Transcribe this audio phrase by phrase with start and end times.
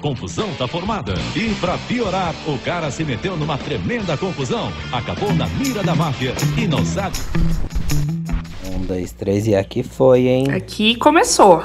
[0.00, 1.14] confusão tá formada.
[1.36, 4.72] E pra piorar, o cara se meteu numa tremenda confusão.
[4.90, 7.16] Acabou na mira da máfia e não sabe.
[8.66, 10.50] Um, dois, três e aqui foi, hein?
[10.50, 11.62] Aqui começou.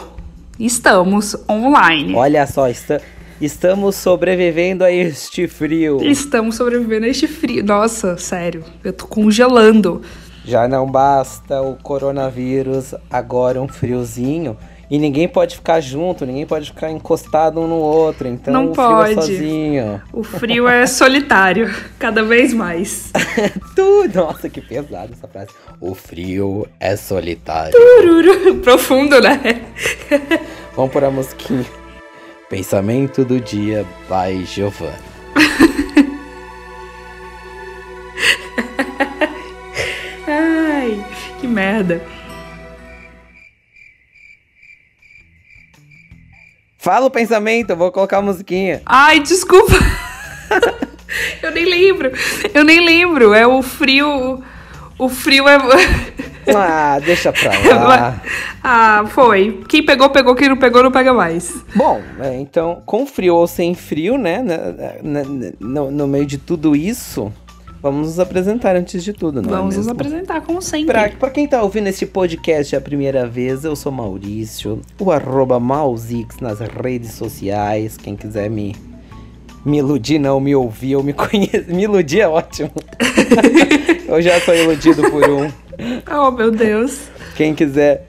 [0.60, 2.14] Estamos online.
[2.16, 3.02] Olha só, está,
[3.42, 6.00] estamos sobrevivendo a este frio.
[6.04, 7.64] Estamos sobrevivendo a este frio.
[7.64, 10.02] Nossa, sério, eu tô congelando.
[10.46, 14.56] Já não basta o coronavírus, agora um friozinho.
[14.90, 18.28] E ninguém pode ficar junto, ninguém pode ficar encostado um no outro.
[18.28, 19.12] Então Não o pode.
[19.12, 20.02] frio é sozinho.
[20.14, 23.12] O frio é solitário, cada vez mais.
[23.76, 24.16] Tudo.
[24.16, 25.50] Nossa, que pesado essa frase.
[25.82, 27.72] O frio é solitário.
[27.72, 28.56] Tururu.
[28.58, 29.42] Profundo, né?
[30.76, 31.66] Vamos por a musiquinha.
[32.50, 35.00] Pensamento do dia by Giovanna.
[40.28, 41.04] Ai,
[41.40, 42.02] que merda.
[46.86, 48.80] Fala o pensamento, eu vou colocar a musiquinha.
[48.86, 49.74] Ai, desculpa.
[51.42, 52.12] Eu nem lembro.
[52.54, 53.34] Eu nem lembro.
[53.34, 54.44] É o frio.
[55.00, 55.58] O frio é.
[56.56, 58.22] Ah, deixa pra lá.
[58.64, 59.64] ah, foi.
[59.68, 60.36] Quem pegou, pegou.
[60.36, 61.56] Quem não pegou, não pega mais.
[61.74, 64.44] Bom, é, então, com frio ou sem frio, né?
[64.44, 64.58] né,
[65.02, 67.34] né, né, No, no meio de tudo isso,
[67.86, 69.92] vamos nos apresentar antes de tudo, não é Vamos nos mesmo?
[69.92, 70.88] apresentar, como sempre.
[70.88, 75.60] Pra, pra quem tá ouvindo esse podcast a primeira vez, eu sou Maurício, o arroba
[75.60, 77.96] Mauzix nas redes sociais.
[77.96, 78.76] Quem quiser me,
[79.64, 81.68] me iludir, não me ouvir ou me conhecer.
[81.68, 82.72] Me iludir é ótimo.
[84.10, 85.52] eu já sou iludido por um.
[86.12, 87.10] Oh, meu Deus.
[87.36, 88.08] Quem quiser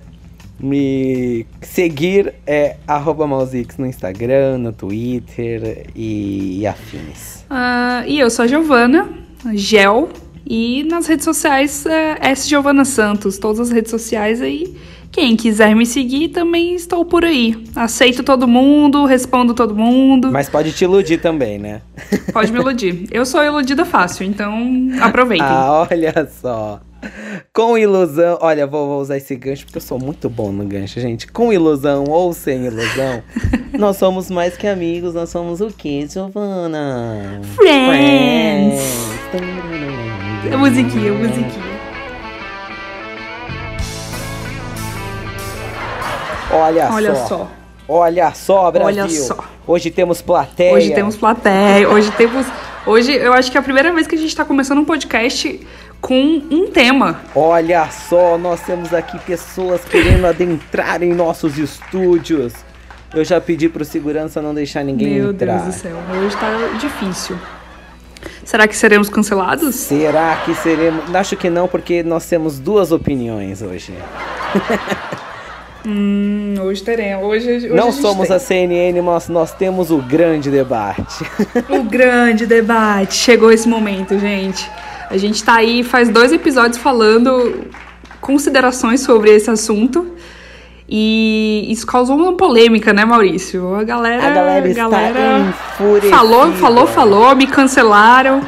[0.59, 7.45] me seguir é arroba no Instagram, no Twitter e, e afins.
[7.51, 10.09] Ah, e eu sou a Giovana, Gel.
[10.48, 12.48] E nas redes sociais, é S.
[12.48, 13.39] Giovana Santos.
[13.39, 14.77] Todas as redes sociais aí.
[15.11, 17.57] Quem quiser me seguir, também estou por aí.
[17.75, 20.31] Aceito todo mundo, respondo todo mundo.
[20.31, 21.81] Mas pode te iludir também, né?
[22.33, 23.07] Pode me iludir.
[23.11, 24.55] Eu sou iludida fácil, então
[25.01, 25.47] aproveitem.
[25.47, 26.80] Ah, olha só.
[27.52, 28.39] Com ilusão.
[28.40, 31.27] Olha, vou, vou usar esse gancho porque eu sou muito bom no gancho, gente.
[31.27, 33.22] Com ilusão ou sem ilusão,
[33.78, 35.14] nós somos mais que amigos.
[35.14, 37.40] Nós somos o quê, Giovana?
[37.55, 38.83] Friends.
[39.30, 40.52] Friends.
[40.52, 41.77] A musiquinha, a musiquinha.
[46.50, 47.27] Olha, Olha só.
[47.27, 47.50] só.
[47.88, 49.02] Olha só, Brasil.
[49.05, 49.36] Olha só.
[49.67, 50.73] Hoje temos plateia.
[50.74, 52.46] Hoje temos plateia, hoje temos.
[52.86, 55.61] Hoje eu acho que é a primeira vez que a gente tá começando um podcast
[56.01, 57.20] com um tema.
[57.34, 62.52] Olha só, nós temos aqui pessoas querendo adentrar em nossos estúdios.
[63.14, 65.62] Eu já pedi pro segurança não deixar ninguém Meu entrar.
[65.62, 67.36] Deus do céu, hoje tá difícil.
[68.45, 69.74] Será que seremos cancelados?
[69.74, 71.14] Será que seremos?
[71.14, 73.92] Acho que não, porque nós temos duas opiniões hoje.
[75.85, 77.24] Hum, hoje teremos.
[77.24, 78.36] Hoje, hoje não a somos tem.
[78.36, 81.24] a CNN, mas nós temos o grande debate.
[81.68, 83.14] O grande debate.
[83.14, 84.68] Chegou esse momento, gente.
[85.08, 87.67] A gente tá aí faz dois episódios falando
[88.20, 90.14] considerações sobre esse assunto.
[90.89, 93.74] E isso causou uma polêmica, né, Maurício?
[93.74, 94.27] A galera.
[94.27, 95.55] A galera está galera
[96.08, 98.40] falou, falou, falou, me cancelaram.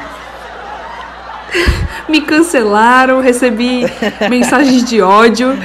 [2.08, 3.84] me cancelaram, recebi
[4.30, 5.58] mensagens de ódio.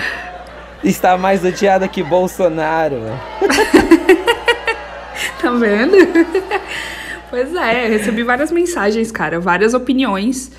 [0.84, 3.02] Está mais odiada que Bolsonaro.
[5.40, 5.98] Tá vendo?
[7.30, 10.50] pois é, recebi várias mensagens, cara, várias opiniões.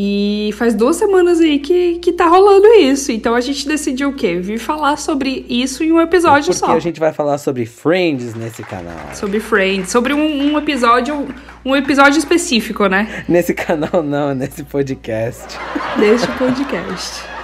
[0.00, 3.10] E faz duas semanas aí que, que tá rolando isso.
[3.10, 4.36] Então a gente decidiu o quê?
[4.36, 6.70] Vir falar sobre isso em um episódio Porque só.
[6.72, 8.94] a gente vai falar sobre Friends nesse canal.
[9.12, 9.90] Sobre Friends.
[9.90, 11.26] Sobre um, um episódio.
[11.64, 13.24] Um episódio específico, né?
[13.28, 15.58] Nesse canal não, nesse podcast.
[15.98, 17.37] Deste podcast.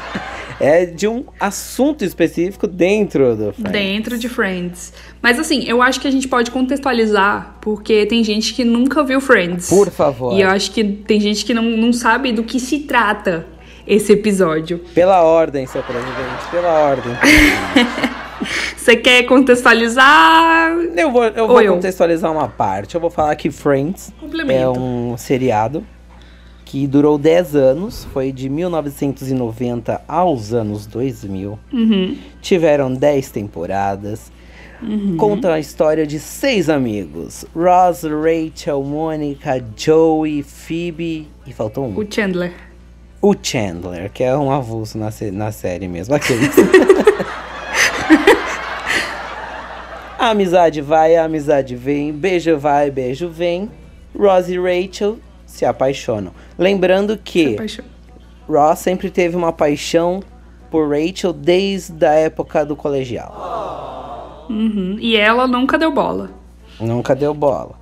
[0.65, 3.73] É de um assunto específico dentro do Friends.
[3.73, 4.93] Dentro de Friends.
[5.21, 9.21] Mas assim, eu acho que a gente pode contextualizar, porque tem gente que nunca viu
[9.21, 9.69] Friends.
[9.69, 10.33] Por favor.
[10.35, 13.47] E eu acho que tem gente que não, não sabe do que se trata
[13.87, 14.79] esse episódio.
[14.95, 17.13] Pela ordem, seu presidente, pela ordem.
[18.77, 20.71] Você quer contextualizar?
[20.97, 21.75] Eu vou, eu Ou vou eu?
[21.75, 22.95] contextualizar uma parte.
[22.95, 24.13] Eu vou falar que Friends
[24.49, 25.87] é um seriado
[26.75, 31.57] que durou 10 anos, foi de 1990 aos anos 2000.
[31.73, 32.19] Uhum.
[32.43, 34.33] Tiveram 10 temporadas.
[35.17, 41.97] Conta a história de seis amigos: Ross, Rachel, Mônica, Joey, Phoebe e faltou um.
[41.97, 42.53] O Chandler.
[43.23, 46.13] O Chandler, que é um avulso na, na série mesmo.
[46.13, 46.51] Aqueles.
[50.19, 52.13] a amizade vai, a amizade vem.
[52.13, 53.71] Beijo vai, beijo vem.
[54.19, 55.21] Ross e Rachel
[55.55, 56.33] se apaixonam.
[56.59, 57.57] Lembrando que.
[58.47, 60.23] Ross sempre teve uma paixão
[60.71, 64.47] por Rachel desde a época do colegial.
[64.51, 64.97] Uhum.
[65.01, 66.31] E ela nunca deu bola.
[66.79, 67.77] Nunca deu bola.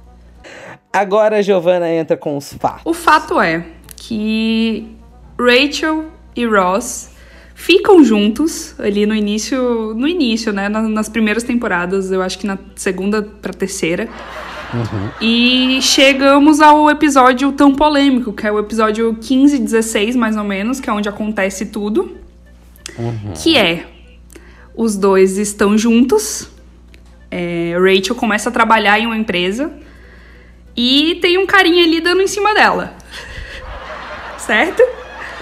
[0.92, 2.82] Agora a Giovanna entra com os fatos.
[2.84, 3.64] O fato é
[3.96, 4.94] que
[5.40, 6.04] Rachel
[6.36, 7.10] e Ross
[7.54, 12.58] ficam juntos ali no início, no início, né, nas primeiras temporadas, eu acho que na
[12.76, 14.08] segunda para terceira.
[14.72, 15.10] Uhum.
[15.20, 20.80] E chegamos ao episódio tão polêmico, que é o episódio 15 16, mais ou menos,
[20.80, 22.16] que é onde acontece tudo.
[22.98, 23.32] Uhum.
[23.34, 23.86] Que é:
[24.74, 26.48] os dois estão juntos.
[27.30, 29.72] É, Rachel começa a trabalhar em uma empresa
[30.76, 32.94] e tem um carinha ali dando em cima dela.
[34.38, 34.82] certo?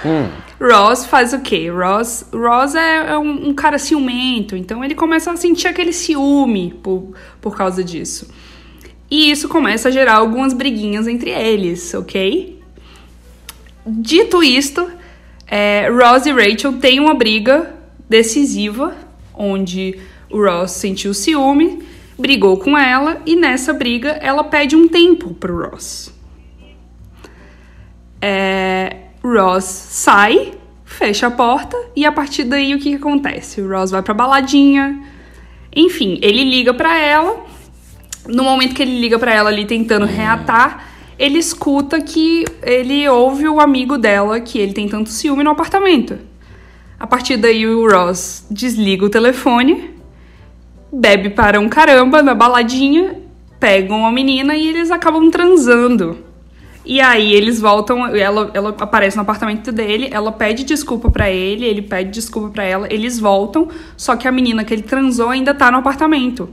[0.05, 0.29] Hum.
[0.61, 1.71] Ross faz o quê?
[1.71, 6.79] Ross, Ross é, é um, um, cara ciumento, então ele começa a sentir aquele ciúme
[6.83, 8.29] por, por causa disso.
[9.11, 12.61] E isso começa a gerar algumas briguinhas entre eles, ok?
[13.85, 14.89] Dito isto,
[15.47, 17.75] é, Ross e Rachel têm uma briga
[18.09, 18.97] decisiva,
[19.35, 19.99] onde
[20.31, 21.83] o Ross sentiu ciúme,
[22.17, 26.15] brigou com ela e nessa briga ela pede um tempo pro Ross.
[28.23, 30.53] É, Ross sai,
[30.85, 33.61] fecha a porta e a partir daí o que, que acontece?
[33.61, 35.03] O Ross vai pra baladinha,
[35.75, 37.50] enfim, ele liga para ela.
[38.27, 40.87] No momento que ele liga para ela ali tentando reatar,
[41.19, 46.19] ele escuta que ele ouve o amigo dela que ele tem tanto ciúme no apartamento.
[46.99, 49.91] A partir daí o Ross desliga o telefone,
[50.93, 53.21] bebe para um caramba na baladinha,
[53.59, 56.19] pegam a menina e eles acabam transando.
[56.85, 61.67] E aí eles voltam, ela, ela aparece no apartamento dele, ela pede desculpa para ele,
[61.67, 65.53] ele pede desculpa para ela, eles voltam, só que a menina que ele transou ainda
[65.53, 66.49] tá no apartamento.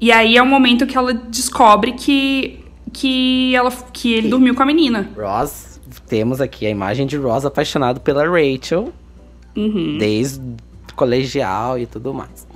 [0.00, 2.58] E aí é o momento que ela descobre que
[2.92, 5.10] que ela que ele dormiu com a menina.
[5.16, 8.92] Ross, temos aqui a imagem de Ross apaixonado pela Rachel.
[9.56, 9.98] Uhum.
[9.98, 10.40] Desde
[10.96, 12.48] colegial e tudo mais.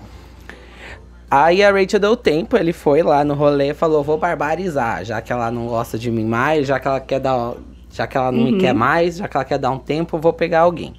[1.31, 5.21] Aí a Rachel deu tempo, ele foi lá no rolê e falou: vou barbarizar, já
[5.21, 7.55] que ela não gosta de mim mais, já que ela quer dar.
[7.91, 8.51] Já que ela não uhum.
[8.53, 10.95] me quer mais, já que ela quer dar um tempo, eu vou pegar alguém.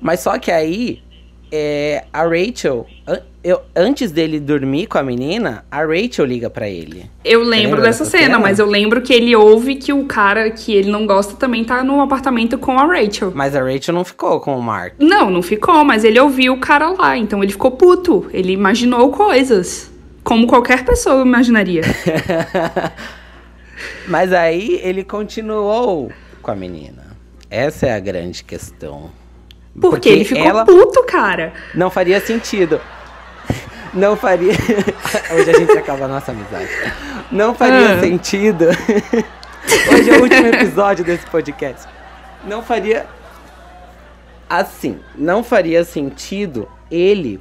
[0.00, 1.02] Mas só que aí,
[1.50, 2.86] é, a Rachel,
[3.42, 7.08] eu, antes dele dormir com a menina, a Rachel liga para ele.
[7.24, 10.74] Eu lembro dessa cena, cena, mas eu lembro que ele ouve que o cara que
[10.74, 13.32] ele não gosta também tá no apartamento com a Rachel.
[13.34, 14.94] Mas a Rachel não ficou com o Mark.
[14.98, 18.28] Não, não ficou, mas ele ouviu o cara lá, então ele ficou puto.
[18.32, 19.90] Ele imaginou coisas.
[20.22, 21.82] Como qualquer pessoa imaginaria.
[24.06, 26.12] mas aí ele continuou
[26.42, 27.16] com a menina.
[27.50, 29.10] Essa é a grande questão.
[29.80, 30.64] Porque, Porque ele ficou ela...
[30.64, 31.52] puto, cara.
[31.74, 32.80] Não faria sentido.
[33.92, 34.52] Não faria.
[35.34, 36.68] Hoje a gente acaba a nossa amizade.
[37.30, 38.00] Não faria ah.
[38.00, 38.66] sentido.
[39.92, 41.86] Hoje é o último episódio desse podcast.
[42.44, 43.06] Não faria.
[44.48, 47.40] Assim, não faria sentido ele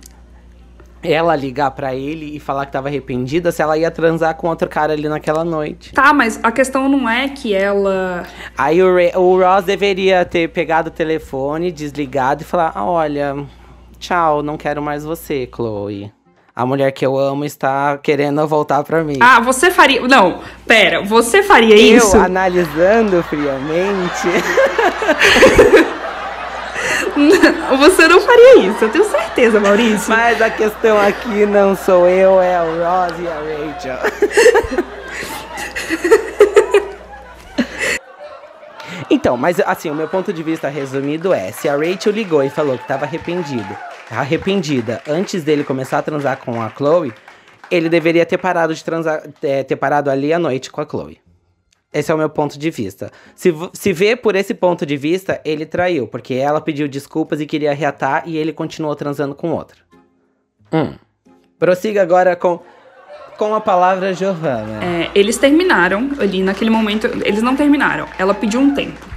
[1.12, 4.68] ela ligar para ele e falar que tava arrependida se ela ia transar com outro
[4.68, 5.94] cara ali naquela noite.
[5.94, 8.24] Tá, mas a questão não é que ela.
[8.57, 13.36] Aí o, Ray, o Ross deveria ter pegado o telefone, desligado e falar: ah, olha,
[14.00, 16.12] tchau, não quero mais você, Chloe.
[16.56, 19.19] A mulher que eu amo está querendo voltar para mim.
[19.19, 20.01] Ah, você faria.
[20.07, 22.18] Não, pera, você faria eu, isso?
[22.18, 24.27] Eu, analisando friamente.
[27.77, 30.09] Você não faria isso, eu tenho certeza, Maurício.
[30.09, 33.97] Mas a questão aqui não sou eu, é o Ross e a Rachel.
[39.09, 42.49] então, mas assim, o meu ponto de vista resumido é: se a Rachel ligou e
[42.49, 43.75] falou que estava arrependido,
[44.09, 47.13] arrependida antes dele começar a transar com a Chloe,
[47.69, 51.19] ele deveria ter parado de transar, é, ter parado ali à noite com a Chloe.
[51.94, 53.11] Esse é o meu ponto de vista.
[53.33, 57.45] Se, se vê por esse ponto de vista, ele traiu, porque ela pediu desculpas e
[57.45, 59.77] queria reatar e ele continuou transando com outra.
[60.71, 60.95] Hum.
[61.57, 62.59] Prossiga agora com,
[63.37, 64.83] com a palavra Giovanna.
[64.83, 67.07] É, eles terminaram ali naquele momento.
[67.25, 68.07] Eles não terminaram.
[68.19, 69.17] Ela pediu um tempo.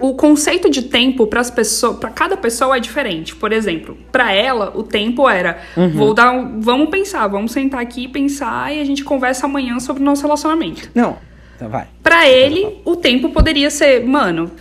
[0.00, 3.34] O conceito de tempo para as pessoas, para cada pessoa é diferente.
[3.34, 5.90] Por exemplo, para ela o tempo era, uhum.
[5.90, 9.80] vou dar, um, vamos pensar, vamos sentar aqui e pensar e a gente conversa amanhã
[9.80, 10.88] sobre o nosso relacionamento.
[10.94, 11.18] Não,
[11.56, 11.88] então vai.
[12.02, 14.52] Para ele, o tempo poderia ser, mano,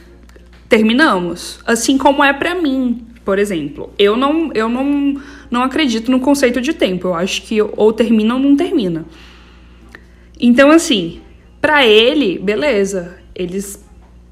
[0.67, 1.59] terminamos.
[1.65, 3.91] Assim como é para mim, por exemplo.
[3.99, 7.09] Eu não, eu não, não acredito no conceito de tempo.
[7.09, 9.05] Eu acho que ou termina ou não termina.
[10.39, 11.21] Então, assim,
[11.61, 13.17] para ele, beleza.
[13.35, 13.86] Eles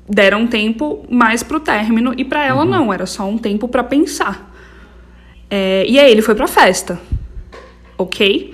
[0.08, 2.70] deram tempo mais pro término e para ela uhum.
[2.70, 4.54] não, era só um tempo para pensar.
[5.50, 7.00] É, e aí ele foi pra festa,
[7.98, 8.54] ok?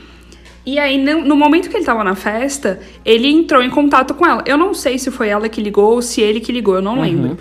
[0.64, 4.44] E aí, no momento que ele tava na festa, ele entrou em contato com ela.
[4.46, 6.96] Eu não sei se foi ela que ligou ou se ele que ligou, eu não
[6.98, 7.02] uhum.
[7.02, 7.32] lembro.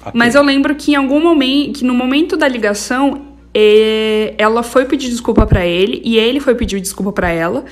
[0.00, 0.12] Okay.
[0.14, 4.84] Mas eu lembro que em algum momento, que no momento da ligação, e ela foi
[4.84, 7.64] pedir desculpa para ele e ele foi pedir desculpa para ela.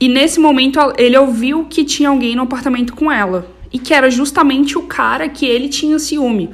[0.00, 4.10] E nesse momento ele ouviu que tinha alguém no apartamento com ela e que era
[4.10, 6.48] justamente o cara que ele tinha ciúme.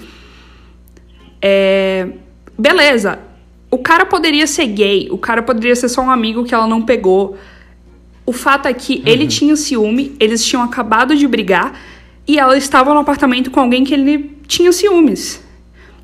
[1.41, 2.09] É...
[2.59, 3.21] Beleza,
[3.71, 6.83] o cara poderia ser gay, o cara poderia ser só um amigo que ela não
[6.83, 7.37] pegou.
[8.27, 9.03] O fato é que uhum.
[9.07, 11.81] ele tinha ciúme, eles tinham acabado de brigar
[12.27, 15.41] e ela estava no apartamento com alguém que ele tinha ciúmes.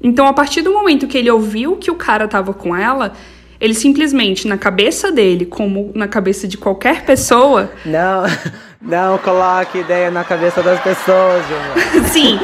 [0.00, 3.12] Então, a partir do momento que ele ouviu que o cara estava com ela,
[3.60, 7.70] ele simplesmente, na cabeça dele, como na cabeça de qualquer pessoa.
[7.84, 8.22] Não,
[8.80, 12.04] não coloque ideia na cabeça das pessoas, Gilmar.
[12.10, 12.38] Sim.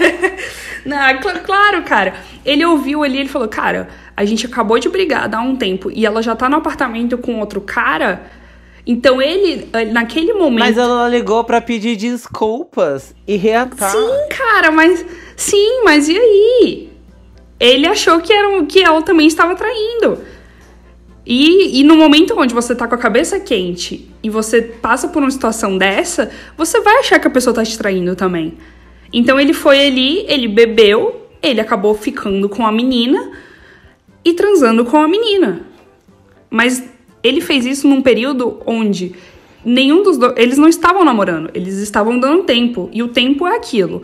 [0.86, 0.98] não,
[1.44, 2.14] claro, cara.
[2.44, 6.06] Ele ouviu ali, ele falou: Cara, a gente acabou de brigar há um tempo e
[6.06, 8.22] ela já tá no apartamento com outro cara.
[8.86, 10.60] Então ele, eh, naquele momento.
[10.60, 13.90] Mas ela ligou para pedir desculpas e reatar.
[13.90, 15.04] Sim, cara, mas.
[15.36, 16.95] Sim, mas e aí?
[17.58, 20.18] Ele achou que, era, que ela também estava traindo.
[21.26, 25.20] E, e no momento onde você tá com a cabeça quente e você passa por
[25.20, 28.54] uma situação dessa, você vai achar que a pessoa tá te traindo também.
[29.12, 33.32] Então ele foi ali, ele bebeu, ele acabou ficando com a menina
[34.24, 35.62] e transando com a menina.
[36.48, 36.84] Mas
[37.22, 39.14] ele fez isso num período onde
[39.64, 40.34] nenhum dos dois.
[40.36, 42.88] Eles não estavam namorando, eles estavam dando tempo.
[42.92, 44.02] E o tempo é aquilo.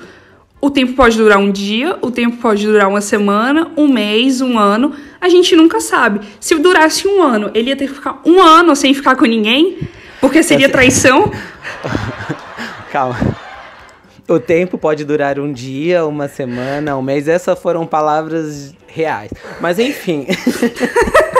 [0.64, 4.56] O tempo pode durar um dia, o tempo pode durar uma semana, um mês, um
[4.56, 4.94] ano.
[5.20, 6.20] A gente nunca sabe.
[6.38, 9.80] Se durasse um ano, ele ia ter que ficar um ano sem ficar com ninguém,
[10.20, 11.32] porque seria traição.
[12.92, 13.18] Calma.
[14.28, 17.26] O tempo pode durar um dia, uma semana, um mês.
[17.26, 19.32] Essas foram palavras reais.
[19.60, 20.28] Mas enfim.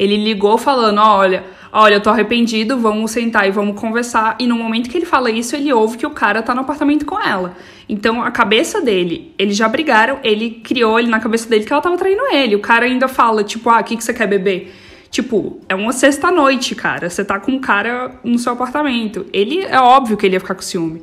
[0.00, 4.34] Ele ligou falando: olha, olha, eu tô arrependido, vamos sentar e vamos conversar.
[4.40, 7.04] E no momento que ele fala isso, ele ouve que o cara tá no apartamento
[7.04, 7.54] com ela.
[7.86, 11.82] Então a cabeça dele, eles já brigaram, ele criou ele na cabeça dele que ela
[11.82, 12.56] tava traindo ele.
[12.56, 14.74] O cara ainda fala, tipo, ah, o que, que você quer beber?
[15.10, 17.10] Tipo, é uma sexta-noite, cara.
[17.10, 19.26] Você tá com um cara no seu apartamento.
[19.34, 21.02] Ele é óbvio que ele ia ficar com ciúme.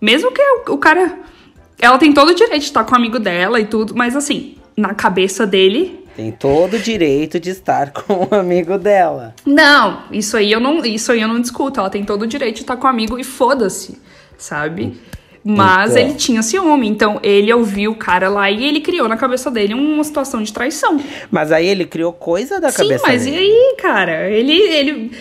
[0.00, 1.18] Mesmo que o, o cara.
[1.78, 4.56] Ela tem todo o direito de estar com o amigo dela e tudo, mas assim,
[4.74, 9.34] na cabeça dele, tem todo o direito de estar com o amigo dela.
[9.44, 11.80] Não, isso aí eu não, isso aí eu não discuto.
[11.80, 14.00] Ela tem todo o direito de estar com o amigo e foda-se,
[14.38, 14.96] sabe?
[15.44, 16.02] Mas então.
[16.02, 19.74] ele tinha ciúme, então ele ouviu o cara lá e ele criou na cabeça dele
[19.74, 20.98] uma situação de traição.
[21.30, 23.36] Mas aí ele criou coisa da Sim, cabeça mas dele.
[23.36, 24.30] e aí, cara?
[24.30, 25.12] Ele, ele.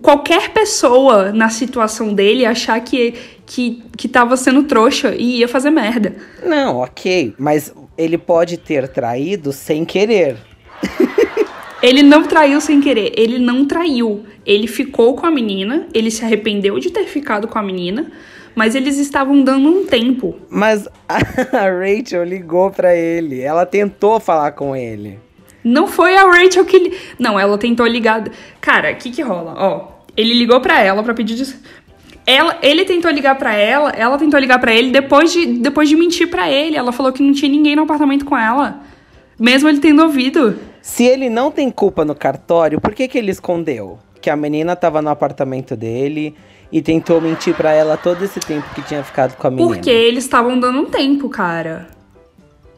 [0.00, 5.70] Qualquer pessoa na situação dele achar que, que, que tava sendo trouxa e ia fazer
[5.70, 6.16] merda.
[6.42, 7.34] Não, ok.
[7.38, 10.36] Mas ele pode ter traído sem querer.
[11.82, 14.24] ele não traiu sem querer, ele não traiu.
[14.44, 18.10] Ele ficou com a menina, ele se arrependeu de ter ficado com a menina,
[18.54, 20.36] mas eles estavam dando um tempo.
[20.48, 21.18] Mas a
[21.68, 25.18] Rachel ligou para ele, ela tentou falar com ele.
[25.62, 26.96] Não foi a Rachel que.
[27.18, 28.22] Não, ela tentou ligar.
[28.60, 29.52] Cara, o que que rola?
[29.56, 31.44] Ó, ele ligou para ela para pedir.
[32.26, 35.94] Ela, ele tentou ligar para ela, ela tentou ligar para ele depois de, depois de
[35.94, 36.76] mentir para ele.
[36.76, 38.80] Ela falou que não tinha ninguém no apartamento com ela.
[39.38, 40.58] Mesmo ele tendo ouvido.
[40.82, 43.98] Se ele não tem culpa no cartório, por que, que ele escondeu?
[44.20, 46.34] Que a menina tava no apartamento dele
[46.72, 49.68] e tentou mentir para ela todo esse tempo que tinha ficado com a menina.
[49.68, 51.86] Porque eles estavam dando um tempo, cara.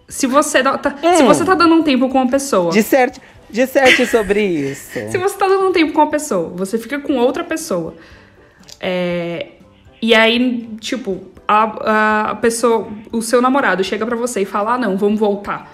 [0.08, 1.16] Se você, tá, hum.
[1.16, 2.70] se você tá dando um tempo com uma pessoa.
[2.70, 4.92] Disserte, disserte sobre isso.
[5.10, 7.94] se você tá dando um tempo com uma pessoa, você fica com outra pessoa.
[8.80, 9.48] É,
[10.00, 14.78] e aí, tipo, a, a pessoa, o seu namorado chega para você e fala: ah,
[14.78, 15.72] não, vamos voltar.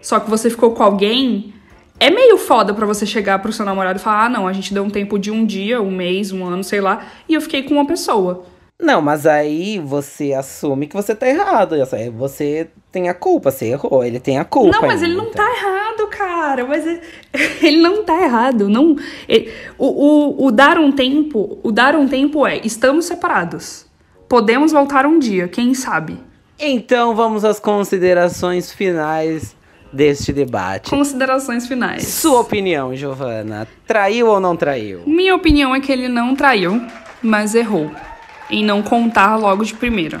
[0.00, 1.54] Só que você ficou com alguém.
[2.00, 4.72] É meio foda para você chegar pro seu namorado e falar: ah, não, a gente
[4.72, 7.62] deu um tempo de um dia, um mês, um ano, sei lá, e eu fiquei
[7.62, 8.44] com uma pessoa.
[8.80, 11.74] Não, mas aí você assume que você tá errado.
[12.16, 14.80] Você tem a culpa, você errou, ele tem a culpa.
[14.80, 15.87] Não, mas ainda, ele não tá errado,
[16.18, 16.66] cara.
[16.66, 16.84] Mas
[17.62, 18.68] ele não tá errado.
[18.68, 18.96] Não,
[19.28, 23.86] ele, o, o, o dar um tempo, o dar um tempo é, estamos separados.
[24.28, 26.18] Podemos voltar um dia, quem sabe?
[26.58, 29.56] Então vamos às considerações finais
[29.92, 30.90] deste debate.
[30.90, 32.06] Considerações finais.
[32.06, 33.66] Sua opinião, Giovana.
[33.86, 35.02] Traiu ou não traiu?
[35.06, 36.82] Minha opinião é que ele não traiu,
[37.22, 37.90] mas errou
[38.50, 40.20] em não contar logo de primeira.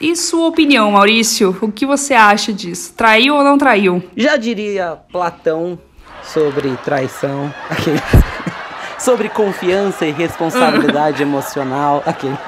[0.00, 1.56] E sua opinião, Maurício?
[1.60, 2.92] O que você acha disso?
[2.96, 4.02] Traiu ou não traiu?
[4.16, 5.78] Já diria Platão
[6.22, 8.00] sobre traição, aqueles.
[8.98, 12.38] sobre confiança e responsabilidade emocional, aqueles.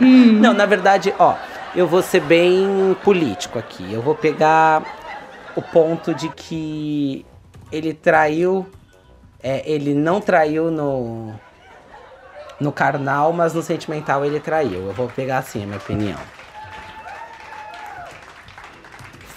[0.00, 0.32] Hum.
[0.40, 1.34] Não, na verdade, ó,
[1.74, 3.92] eu vou ser bem político aqui.
[3.92, 4.82] Eu vou pegar
[5.56, 7.24] o ponto de que
[7.72, 8.66] ele traiu,
[9.42, 11.34] é, ele não traiu no
[12.60, 14.86] no carnal, mas no sentimental ele traiu.
[14.86, 16.18] Eu vou pegar assim a minha opinião.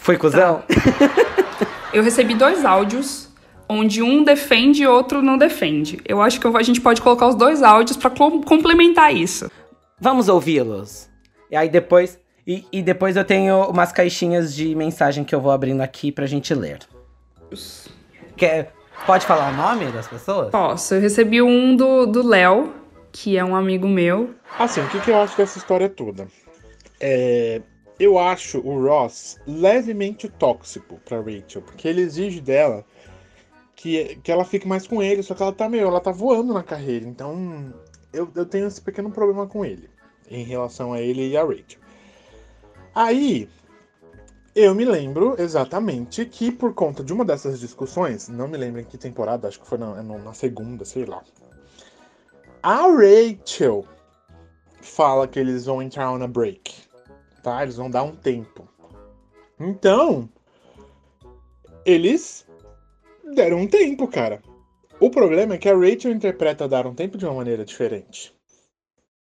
[0.02, 0.64] Foi cuzão?
[1.94, 3.30] Eu recebi dois áudios
[3.68, 6.00] onde um defende e outro não defende.
[6.08, 9.52] Eu acho que a gente pode colocar os dois áudios para complementar isso.
[10.00, 11.08] Vamos ouvi-los.
[11.52, 12.18] E aí depois.
[12.48, 16.26] E, e, depois eu tenho umas caixinhas de mensagem que eu vou abrindo aqui pra
[16.26, 16.80] gente ler.
[18.36, 18.74] Quer,
[19.06, 20.50] pode falar o nome das pessoas?
[20.50, 20.96] Posso.
[20.96, 22.74] Eu recebi um do Léo,
[23.12, 24.34] que é um amigo meu.
[24.58, 26.28] Assim, o que, que eu acho dessa história toda?
[27.00, 27.62] É,
[28.00, 32.86] eu acho o Ross levemente tóxico pra Rachel, porque ele exige dela
[33.76, 36.54] que, que ela fique mais com ele, só que ela tá meio, ela tá voando
[36.54, 37.74] na carreira, então
[38.12, 39.90] eu, eu tenho esse pequeno problema com ele
[40.30, 41.80] em relação a ele e a Rachel.
[42.94, 43.50] Aí,
[44.56, 48.86] eu me lembro exatamente que por conta de uma dessas discussões, não me lembro em
[48.86, 51.24] que temporada, acho que foi na, na segunda, sei lá.
[52.62, 53.86] A Rachel
[54.82, 56.76] fala que eles vão entrar on a break,
[57.42, 57.64] tá?
[57.64, 58.68] Eles vão dar um tempo.
[59.58, 60.30] Então,
[61.86, 62.46] eles
[63.34, 64.42] deram um tempo, cara.
[65.00, 68.36] O problema é que a Rachel interpreta dar um tempo de uma maneira diferente.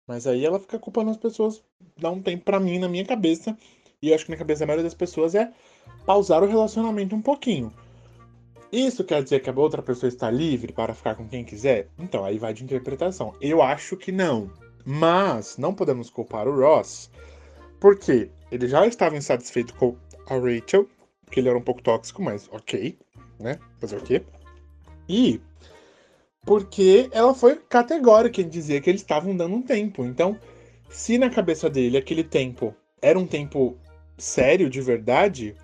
[0.07, 1.63] Mas aí ela fica culpando as pessoas,
[1.95, 3.55] dá um tempo para mim na minha cabeça.
[4.01, 5.53] E eu acho que na cabeça da maioria das pessoas é
[6.07, 7.71] pausar o relacionamento um pouquinho.
[8.71, 11.87] Isso quer dizer que a outra pessoa está livre para ficar com quem quiser?
[11.97, 13.33] Então, aí vai de interpretação.
[13.39, 14.51] Eu acho que não.
[14.85, 17.09] Mas não podemos culpar o Ross,
[17.79, 19.95] porque ele já estava insatisfeito com
[20.29, 20.87] a Rachel,
[21.29, 22.97] que ele era um pouco tóxico, mas ok,
[23.39, 23.59] né?
[23.79, 24.23] Fazer o quê?
[25.09, 25.41] E
[26.45, 30.05] porque ela foi categórica em dizer que eles estavam dando um tempo.
[30.05, 30.39] Então,
[30.89, 33.77] se na cabeça dele aquele tempo era um tempo
[34.17, 35.55] sério, de verdade,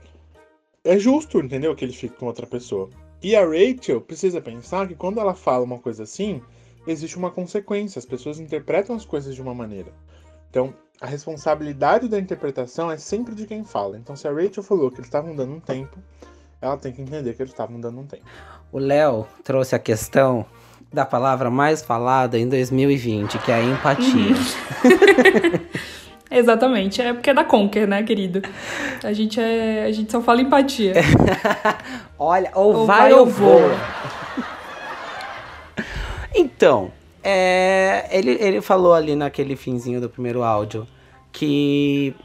[0.83, 1.75] é justo, entendeu?
[1.75, 2.89] Que ele fique com outra pessoa.
[3.21, 6.41] E a Rachel precisa pensar que quando ela fala uma coisa assim,
[6.85, 7.99] existe uma consequência.
[7.99, 9.93] As pessoas interpretam as coisas de uma maneira.
[10.49, 13.97] Então, a responsabilidade da interpretação é sempre de quem fala.
[13.97, 15.97] Então, se a Rachel falou que eles estavam dando um tempo,
[16.61, 18.25] ela tem que entender que eles estavam dando um tempo.
[18.71, 20.45] O Léo trouxe a questão
[20.91, 24.05] da palavra mais falada em 2020, que é a empatia.
[24.05, 25.59] Uhum.
[26.37, 28.41] Exatamente, é porque é da Conquer, né, querido?
[29.03, 30.93] A gente, é, a gente só fala empatia.
[32.17, 33.71] Olha, ou, ou vai, vai ou voa.
[36.33, 36.91] então,
[37.23, 40.87] é, ele, ele falou ali naquele finzinho do primeiro áudio
[41.31, 42.15] que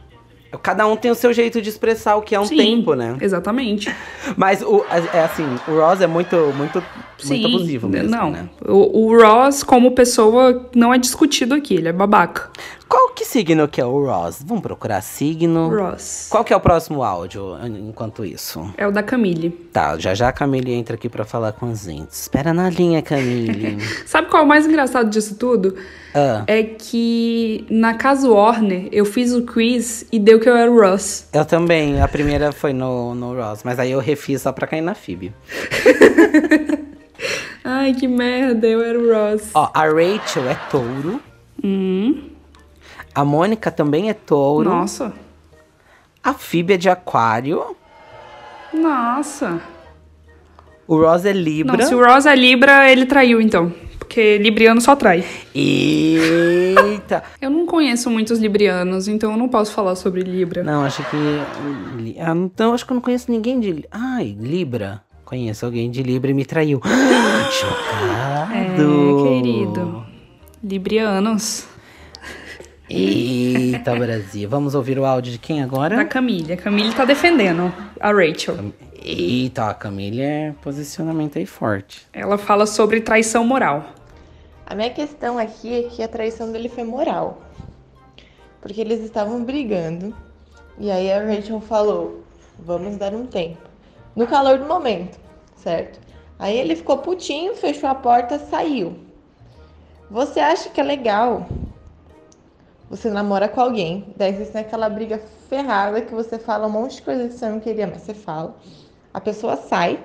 [0.62, 3.18] Cada um tem o seu jeito de expressar o que é um Sim, tempo, né?
[3.21, 3.94] Exatamente.
[4.35, 6.83] Mas o, é assim, o Ross é muito, muito,
[7.18, 8.09] Sim, muito abusivo mesmo.
[8.09, 8.31] Não.
[8.31, 8.49] Né?
[8.66, 12.51] O, o Ross, como pessoa, não é discutido aqui, ele é babaca.
[12.88, 14.42] Qual que signo que é o Ross?
[14.44, 15.68] Vamos procurar signo.
[15.68, 16.29] Ross.
[16.31, 18.72] Qual que é o próximo áudio enquanto isso?
[18.79, 19.51] É o da Camille.
[19.51, 22.11] Tá, já já a Camille entra aqui para falar com a gente.
[22.11, 23.79] Espera na linha, Camille.
[24.07, 25.77] Sabe qual é o mais engraçado disso tudo?
[26.14, 26.44] Ah.
[26.46, 30.81] É que na casa Warner eu fiz o quiz e deu que eu era o
[30.81, 31.29] Ross.
[31.33, 32.01] Eu também.
[32.01, 35.35] A primeira foi no, no Ross, mas aí eu refiz só pra cair na Phoebe.
[37.62, 39.51] Ai, que merda, eu era o Ross.
[39.53, 41.20] Ó, a Rachel é touro.
[41.62, 42.38] Hum.
[43.19, 44.71] A Mônica também é touro.
[44.71, 45.13] Nossa.
[46.23, 47.75] A Phoebe é de aquário.
[48.73, 49.61] Nossa.
[50.87, 51.79] O Ross é Libra.
[51.79, 53.75] Não, se o Ross é Libra, ele traiu então.
[53.99, 55.25] Porque Libriano só trai.
[55.53, 57.25] Eita!
[57.43, 60.63] eu não conheço muitos Librianos, então eu não posso falar sobre Libra.
[60.63, 62.17] Não, acho que.
[62.21, 63.85] Ah, então, acho que eu não conheço ninguém de.
[63.91, 65.03] Ai, Libra.
[65.25, 66.81] Conheço alguém de Libra e me traiu.
[67.51, 68.55] Chocado!
[68.55, 70.07] É, querido.
[70.63, 71.67] Librianos.
[72.90, 74.48] Eita, Brasil.
[74.48, 75.96] Vamos ouvir o áudio de quem agora?
[75.96, 76.55] Da Camille.
[76.55, 78.72] A Camille tá defendendo a Rachel.
[79.03, 82.07] Eita, a Camille é posicionamento aí forte.
[82.14, 83.85] Ela fala sobre traição moral.
[84.66, 87.42] A minha questão aqui é que a traição dele foi moral.
[88.61, 90.14] Porque eles estavam brigando.
[90.79, 92.24] E aí a Rachel falou:
[92.59, 93.59] vamos dar um tempo.
[94.16, 95.18] No calor do momento,
[95.57, 96.01] certo?
[96.38, 98.96] Aí ele ficou putinho, fechou a porta, saiu.
[100.11, 101.46] Você acha que é legal
[102.90, 106.96] você namora com alguém, daí você tem aquela briga ferrada que você fala um monte
[106.96, 108.57] de coisa que você não queria, mas você fala.
[109.12, 110.03] A pessoa sai,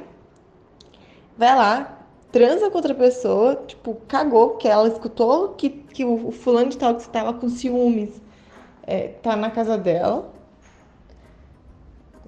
[1.38, 6.70] vai lá, transa com outra pessoa, tipo, cagou, que ela escutou que, que o, fulano
[6.70, 8.22] de tal que estava com ciúmes
[8.86, 10.30] é, tá na casa dela,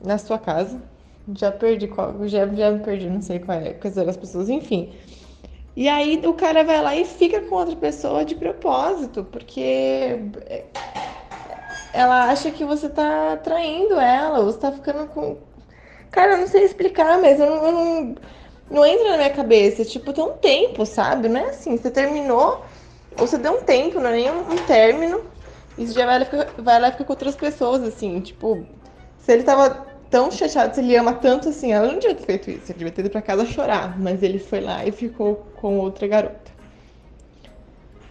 [0.02, 0.82] na sua casa.
[1.34, 4.48] Já perdi qual, já, já me perdi, não sei qual é, quais eram as pessoas,
[4.48, 4.94] enfim.
[5.76, 10.18] E aí o cara vai lá e fica com outra pessoa de propósito, porque
[11.94, 15.38] ela acha que você tá traindo ela, você tá ficando com.
[16.12, 18.16] Cara, eu não sei explicar, mas eu não, eu não,
[18.72, 19.84] não entra na minha cabeça.
[19.84, 21.28] Tipo, tem um tempo, sabe?
[21.28, 22.64] Não é assim, você terminou,
[23.20, 25.22] ou você deu um tempo, não é nem um, um término,
[25.78, 28.66] e você já vai lá, fica, vai lá e fica com outras pessoas, assim, tipo,
[29.18, 32.52] se ele tava tão chateado, se ele ama tanto assim, ela não devia ter feito
[32.52, 35.80] isso, ele devia ter ido pra casa chorar, mas ele foi lá e ficou com
[35.80, 36.52] outra garota.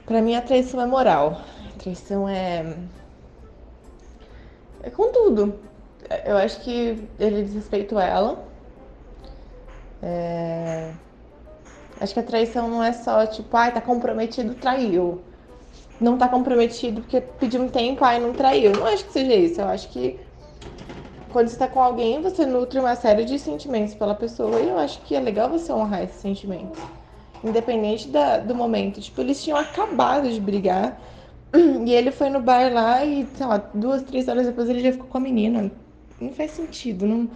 [0.07, 1.40] Pra mim a traição é moral.
[1.74, 2.74] A traição é
[4.85, 5.59] é com tudo.
[6.26, 8.44] Eu acho que ele desrespeitou ela.
[10.02, 10.90] É...
[11.98, 15.22] Acho que a traição não é só tipo, ai, tá comprometido, traiu.
[15.98, 18.72] Não tá comprometido porque pediu um tempo, ai, não traiu.
[18.72, 19.61] Não acho que seja isso.
[19.61, 20.20] Eu acho que
[21.35, 24.79] quando você tá com alguém, você nutre uma série de sentimentos pela pessoa e eu
[24.79, 26.81] acho que é legal você honrar esses sentimentos.
[27.42, 29.01] Independente da, do momento.
[29.01, 30.97] Tipo, eles tinham acabado de brigar
[31.53, 34.92] e ele foi no bar lá e, sei lá, duas, três horas depois ele já
[34.92, 35.73] ficou com a menina.
[36.20, 37.29] Não faz sentido, não,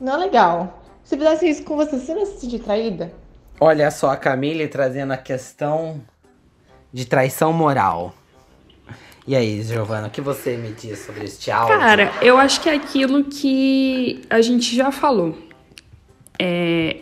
[0.00, 0.82] não é legal.
[1.04, 3.12] Se fizesse isso com você, você não se sentir traída?
[3.60, 6.00] Olha só a Camille trazendo a questão
[6.90, 8.14] de traição moral.
[9.26, 11.78] E aí, Giovana, o que você me diz sobre este áudio?
[11.78, 15.38] Cara, eu acho que é aquilo que a gente já falou.
[16.38, 16.98] É,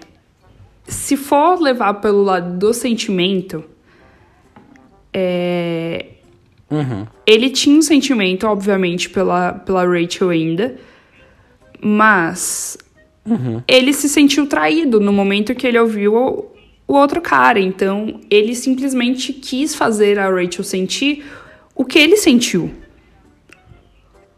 [0.87, 3.65] se for levar pelo lado do sentimento,
[5.13, 6.07] é,
[6.71, 7.07] Uhum.
[7.27, 10.77] ele tinha um sentimento, obviamente, pela, pela Rachel ainda,
[11.81, 12.79] mas
[13.69, 16.47] ele se sentiu traído no momento que ele ouviu o,
[16.87, 17.61] o outro cara.
[17.61, 21.25] Então, ele simplesmente quis fazer a Rachel sentir
[21.75, 22.71] o que ele sentiu.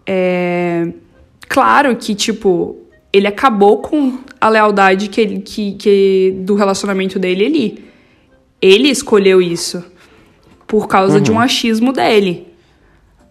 [0.07, 0.89] É,
[1.49, 2.77] claro que, tipo,
[3.13, 7.85] ele acabou com a lealdade que ele, que, que, do relacionamento dele ali.
[8.61, 9.85] Ele escolheu isso
[10.67, 12.47] por causa de um achismo dele.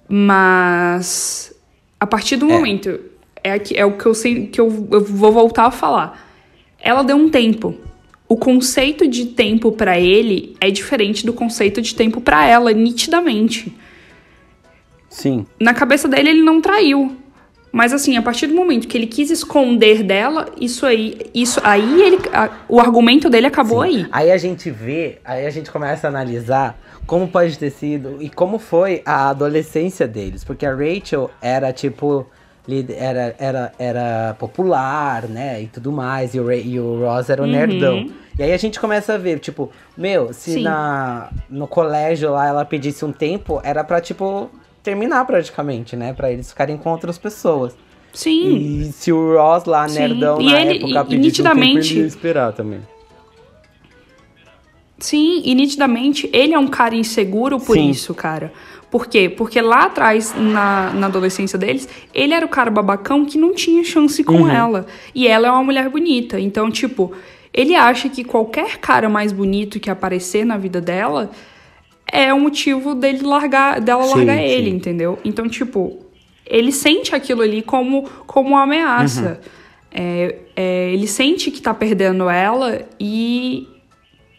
[0.08, 1.54] Mas
[2.00, 2.54] a partir do É.
[2.54, 3.00] momento
[3.44, 6.30] é, aqui- é o que eu sei que eu, eu vou voltar a falar.
[6.80, 7.76] Ela deu um tempo.
[8.28, 13.76] O conceito de tempo pra ele é diferente do conceito de tempo pra ela, nitidamente.
[15.14, 15.46] Sim.
[15.60, 17.16] Na cabeça dele ele não traiu.
[17.72, 22.02] Mas assim, a partir do momento que ele quis esconder dela, isso aí, isso aí
[22.04, 24.06] ele, a- o argumento dele acabou aí.
[24.12, 28.30] Aí a gente vê, aí a gente começa a analisar como pode ter sido e
[28.30, 30.44] como foi a adolescência deles.
[30.44, 32.28] Porque a Rachel era tipo.
[32.98, 35.64] Era, era, era popular, né?
[35.64, 36.34] E tudo mais.
[36.34, 38.10] E o, Ra- e o Ross era o nerdão.
[38.40, 40.64] E aí a gente começa a ver, tipo, meu, se Sim.
[40.64, 44.50] na, no colégio lá ela pedisse um tempo, era pra, tipo,
[44.84, 46.14] terminar praticamente, né?
[46.14, 47.76] Pra eles ficarem com outras pessoas.
[48.14, 48.56] Sim.
[48.58, 51.94] E se o Ross lá, Sim, nerdão, e na ele- época, pedisse um tempo, nitidamente-
[51.94, 52.82] ele ia esperar também.
[55.00, 57.90] Sim, e nitidamente ele é um cara inseguro por Sim.
[57.90, 58.54] isso, cara.
[58.90, 59.28] Por quê?
[59.28, 63.84] Porque lá atrás, na, na adolescência deles, ele era o cara babacão que não tinha
[63.84, 64.86] chance com ela.
[65.16, 66.40] E ela é uma mulher bonita.
[66.40, 67.12] Então, tipo,
[67.52, 71.32] ele acha que qualquer cara mais bonito que aparecer na vida dela
[72.12, 74.44] é o motivo dele largar, dela Sim, largar sim.
[74.44, 75.18] ele, entendeu?
[75.26, 76.00] Então, tipo,
[76.46, 79.40] ele sente aquilo ali como, como uma ameaça.
[79.92, 83.68] É, é, ele sente que tá perdendo ela e,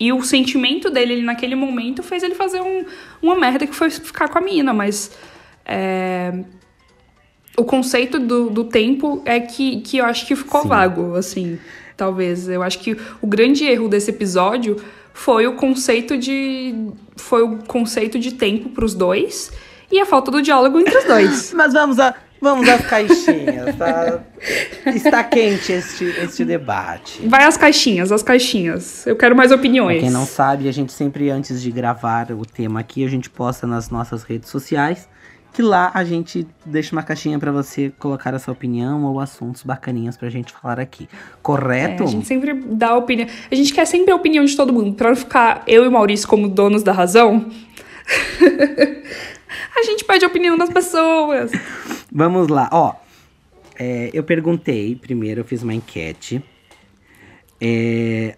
[0.01, 2.85] e o sentimento dele naquele momento fez ele fazer um-
[3.23, 5.17] uma merda que foi ficar com a mina, mas
[5.65, 6.33] é,
[7.57, 10.69] o conceito do, do tempo é que, que eu acho que ficou Sim.
[10.69, 11.59] vago, assim,
[11.97, 12.49] talvez.
[12.49, 14.77] Eu acho que o grande erro desse episódio
[15.15, 16.75] foi o conceito de.
[17.17, 19.51] Foi o conceito de tempo pros dois
[19.91, 21.53] e a falta do diálogo entre os dois.
[21.57, 24.21] Mas vamos a, vamos às caixinhas, tá?
[24.87, 27.27] Está quente este, este debate.
[27.29, 29.07] Vai às caixinhas, às caixinhas.
[29.07, 30.01] Eu quero mais Pra opiniões.
[30.01, 33.67] quem não sabe, a gente sempre, antes de gravar o tema aqui, a gente posta
[33.67, 35.09] nas nossas redes sociais.
[35.55, 39.63] Que lá a gente deixa uma caixinha pra você colocar a sua opinião ou assuntos
[39.63, 41.09] bacaninhas pra gente falar aqui.
[41.11, 42.03] É, Correto?
[42.03, 43.29] a gente sempre dá a opinião.
[43.51, 44.95] A gente quer sempre a opinião de todo mundo.
[44.95, 47.49] Pra não ficar eu e o Maurício como donos da razão.
[49.79, 51.53] a gente pede a opinião das pessoas.
[52.11, 52.95] Vamos lá, ó.
[53.79, 56.43] É, eu perguntei, primeiro eu fiz uma enquete.
[57.61, 58.37] É,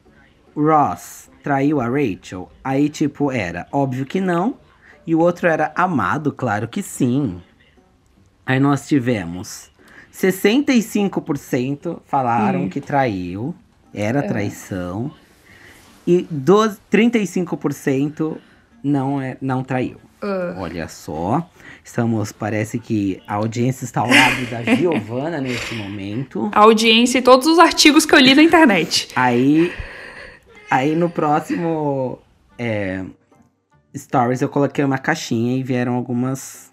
[0.54, 2.50] Ross traiu a Rachel?
[2.62, 4.56] Aí, tipo, era óbvio que não.
[5.06, 7.40] E o outro era amado, claro que sim.
[8.44, 9.70] Aí nós tivemos
[10.12, 13.54] 65% falaram que traiu,
[13.92, 15.12] era traição.
[16.06, 18.36] E 12, 35%
[18.82, 19.98] não, é, não traiu.
[20.56, 21.48] Olha só.
[21.84, 26.50] Estamos, parece que a audiência está ao lado da Giovana nesse momento.
[26.52, 29.08] A audiência e todos os artigos que eu li na internet.
[29.14, 29.72] Aí,
[30.70, 32.18] aí no próximo
[32.58, 33.04] é,
[33.96, 36.72] Stories eu coloquei uma caixinha e vieram algumas.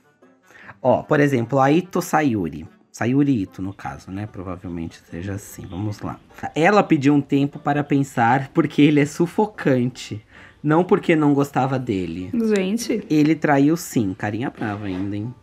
[0.81, 2.67] Ó, por exemplo, a Ito Sayuri.
[2.91, 4.27] Sayuri Ito, no caso, né?
[4.31, 5.65] Provavelmente seja assim.
[5.65, 6.19] Vamos lá.
[6.53, 10.23] Ela pediu um tempo para pensar porque ele é sufocante.
[10.61, 12.29] Não porque não gostava dele.
[12.55, 15.33] Gente, Ele traiu sim, carinha brava ainda, hein?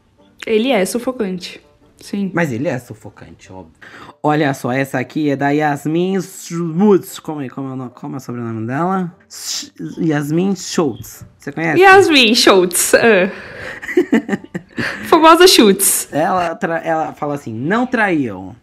[0.46, 1.60] ele é sufocante.
[2.00, 2.30] Sim.
[2.34, 3.74] Mas ele é sufocante, óbvio.
[4.22, 7.18] Olha só, essa aqui é da Yasmin Schmutz.
[7.18, 9.14] Como é, como é, o nome- como é o sobrenome dela?
[9.28, 11.24] Sch- Yasmin Schultz.
[11.38, 11.80] Você conhece?
[11.80, 12.94] Yasmin Schultz.
[12.94, 13.30] ah.
[15.08, 16.08] Famosa Schultz.
[16.12, 18.54] Ela, ela fala assim: não traiu.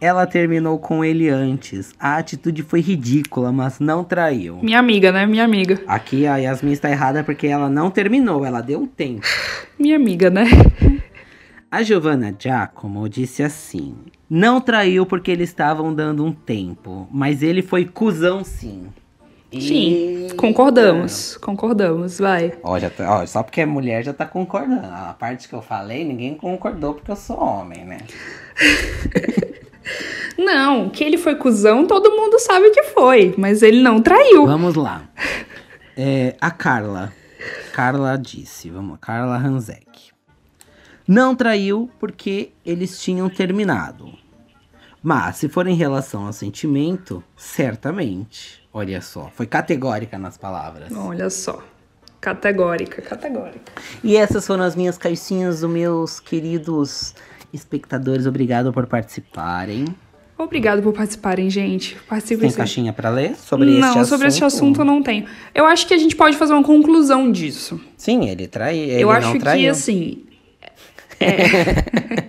[0.00, 1.92] Ela terminou com ele antes.
[1.98, 4.60] A atitude foi ridícula, mas não traiu.
[4.62, 5.26] Minha amiga, né?
[5.26, 5.80] Minha amiga.
[5.88, 9.26] Aqui a Yasmin está errada porque ela não terminou, ela deu um tempo.
[9.76, 10.44] Minha amiga, né?
[11.70, 13.94] A Giovanna Giacomo disse assim:
[14.28, 18.88] Não traiu porque eles estavam dando um tempo, mas ele foi cuzão sim.
[19.52, 20.34] Sim, Eita.
[20.34, 21.38] concordamos.
[21.38, 22.52] Concordamos, vai.
[22.62, 24.86] Ó, já tá- ó, só porque é mulher já tá concordando.
[24.86, 27.98] A parte que eu falei, ninguém concordou porque eu sou homem, né?
[30.36, 34.46] Não, que ele foi cuzão, todo mundo sabe que foi, mas ele não traiu.
[34.46, 35.02] Vamos lá.
[35.96, 37.12] É, a Carla.
[37.72, 39.87] Carla disse, vamos Carla Hanzek.
[41.08, 44.12] Não traiu porque eles tinham terminado.
[45.02, 48.62] Mas se for em relação ao sentimento, certamente.
[48.70, 50.92] Olha só, foi categórica nas palavras.
[50.94, 51.64] Olha só.
[52.20, 53.72] Categórica, categórica.
[54.04, 57.14] E essas foram as minhas caixinhas dos meus queridos
[57.54, 58.26] espectadores.
[58.26, 59.86] Obrigado por participarem.
[60.36, 61.96] Obrigado por participarem, gente.
[62.38, 64.06] Tem caixinha pra ler sobre não, este assunto?
[64.06, 65.24] sobre esse assunto eu não tenho.
[65.54, 67.80] Eu acho que a gente pode fazer uma conclusão disso.
[67.96, 68.82] Sim, ele traiu.
[68.82, 70.27] Ele eu não acho que, assim.
[71.20, 72.24] É-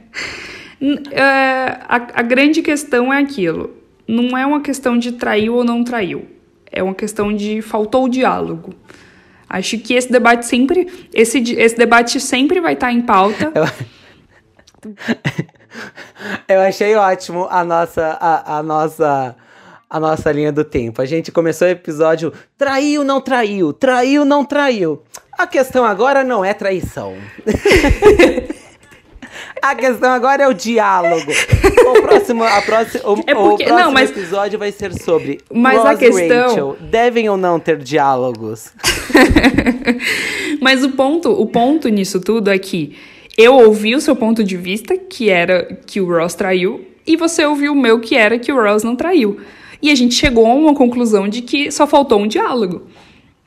[1.11, 1.23] é,
[1.87, 3.71] a, a grande questão é aquilo.
[4.07, 6.27] Não é uma questão de traiu ou não traiu.
[6.71, 8.73] É uma questão de faltou o diálogo.
[9.49, 10.87] Acho que esse debate sempre.
[11.13, 13.51] Esse, esse debate sempre vai estar em pauta.
[16.47, 19.35] Eu achei ótimo a nossa, a, a nossa,
[19.89, 21.01] a nossa linha do tempo.
[21.01, 25.01] A gente começou o episódio traiu, não traiu, traiu, não traiu.
[25.37, 27.15] A questão agora não é traição.
[29.61, 31.31] a questão agora é o diálogo.
[31.87, 35.39] O próximo, a próxima, o, É porque- o próximo não, mas- episódio vai ser sobre
[35.53, 38.71] Mas a Ross e questão- Rachel devem ou não ter diálogos.
[40.61, 42.95] Mas o ponto, o ponto nisso tudo é que
[43.37, 47.45] eu ouvi o seu ponto de vista, que era que o Ross traiu, e você
[47.45, 49.39] ouviu o meu, que era que o Ross não traiu.
[49.81, 52.83] E a gente chegou a uma conclusão de que só faltou um diálogo.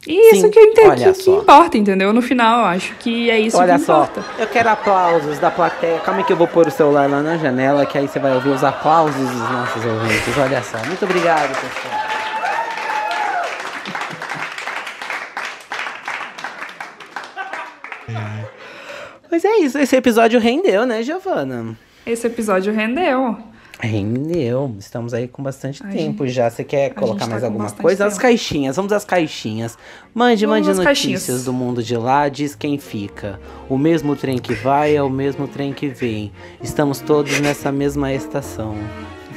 [0.06, 1.38] E Sim, isso que, eu entendi, olha que só.
[1.38, 2.12] importa, entendeu?
[2.12, 4.24] No final, eu acho que é isso Olha que só, importa.
[4.36, 6.00] eu quero aplausos da plateia.
[6.00, 8.34] Calma aí que eu vou pôr o celular lá na janela, que aí você vai
[8.34, 10.36] ouvir os aplausos dos nossos ouvintes.
[10.36, 12.02] Olha só, muito obrigado, pessoal.
[19.28, 21.74] Pois é isso, esse episódio rendeu, né, Giovana?
[22.04, 23.38] Esse episódio rendeu.
[23.86, 26.48] Rendeu, estamos aí com bastante A tempo já.
[26.48, 28.06] Você quer colocar gente tá mais alguma coisa?
[28.06, 28.22] As tempo.
[28.22, 29.76] caixinhas, vamos às caixinhas.
[30.14, 31.44] Mande, Vamos mande notícias caixinhas.
[31.44, 33.40] do mundo de lá, diz quem fica.
[33.68, 36.30] O mesmo trem que vai é o mesmo trem que vem.
[36.62, 38.76] Estamos todos nessa mesma estação.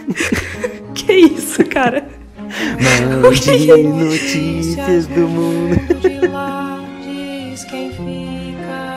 [0.94, 2.08] Que isso, cara?
[2.40, 5.76] Mande notícias do mundo.
[6.00, 8.95] De lá diz quem fica.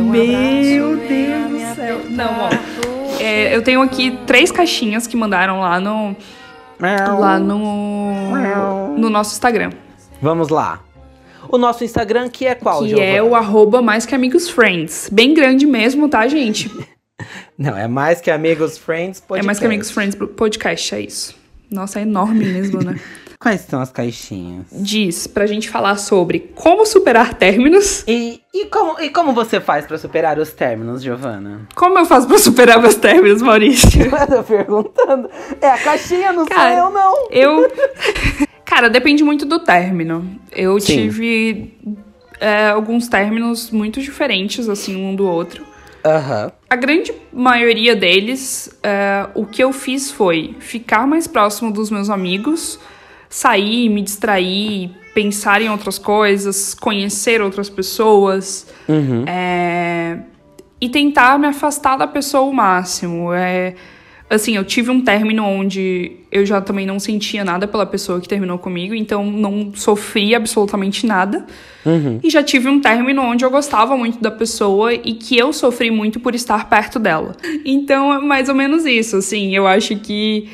[0.00, 2.00] Um Meu Deus me do céu.
[2.10, 2.50] Não, ó.
[3.20, 6.16] É, eu tenho aqui três caixinhas que mandaram lá no,
[6.80, 9.70] lá no, no nosso Instagram.
[10.20, 10.80] Vamos lá.
[11.48, 13.08] O nosso Instagram que é qual, que Giovana?
[13.08, 15.08] é o arroba mais que amigos friends.
[15.12, 16.70] Bem grande mesmo, tá, gente?
[17.56, 19.46] Não, é mais que Amigos Friends É podcast.
[19.46, 21.36] mais que amigos friends podcast, é isso.
[21.70, 22.98] Nossa, é enorme mesmo, né?
[23.42, 24.66] Quais são as caixinhas?
[24.70, 28.04] Diz pra gente falar sobre como superar términos.
[28.06, 31.66] E, e, como, e como você faz pra superar os términos, Giovana?
[31.74, 34.00] Como eu faço pra superar meus términos, Maurício?
[34.06, 35.28] Eu tô perguntando.
[35.60, 37.28] É a caixinha, não Cara, sou eu, não.
[37.32, 37.72] Eu.
[38.64, 40.38] Cara, depende muito do término.
[40.52, 41.08] Eu Sim.
[41.08, 41.74] tive
[42.38, 45.66] é, alguns términos muito diferentes, assim, um do outro.
[46.04, 46.52] Aham.
[46.70, 52.08] A grande maioria deles, é, o que eu fiz foi ficar mais próximo dos meus
[52.08, 52.78] amigos,
[53.32, 58.66] sair, me distrair, pensar em outras coisas, conhecer outras pessoas.
[58.86, 59.24] Uhum.
[59.26, 60.18] É,
[60.78, 63.32] e tentar me afastar da pessoa o máximo.
[63.32, 63.74] É,
[64.28, 68.28] assim, eu tive um término onde eu já também não sentia nada pela pessoa que
[68.28, 71.46] terminou comigo, então não sofri absolutamente nada.
[71.86, 72.20] Uhum.
[72.22, 75.90] E já tive um término onde eu gostava muito da pessoa e que eu sofri
[75.90, 77.34] muito por estar perto dela.
[77.64, 79.56] Então é mais ou menos isso, assim.
[79.56, 80.48] Eu acho que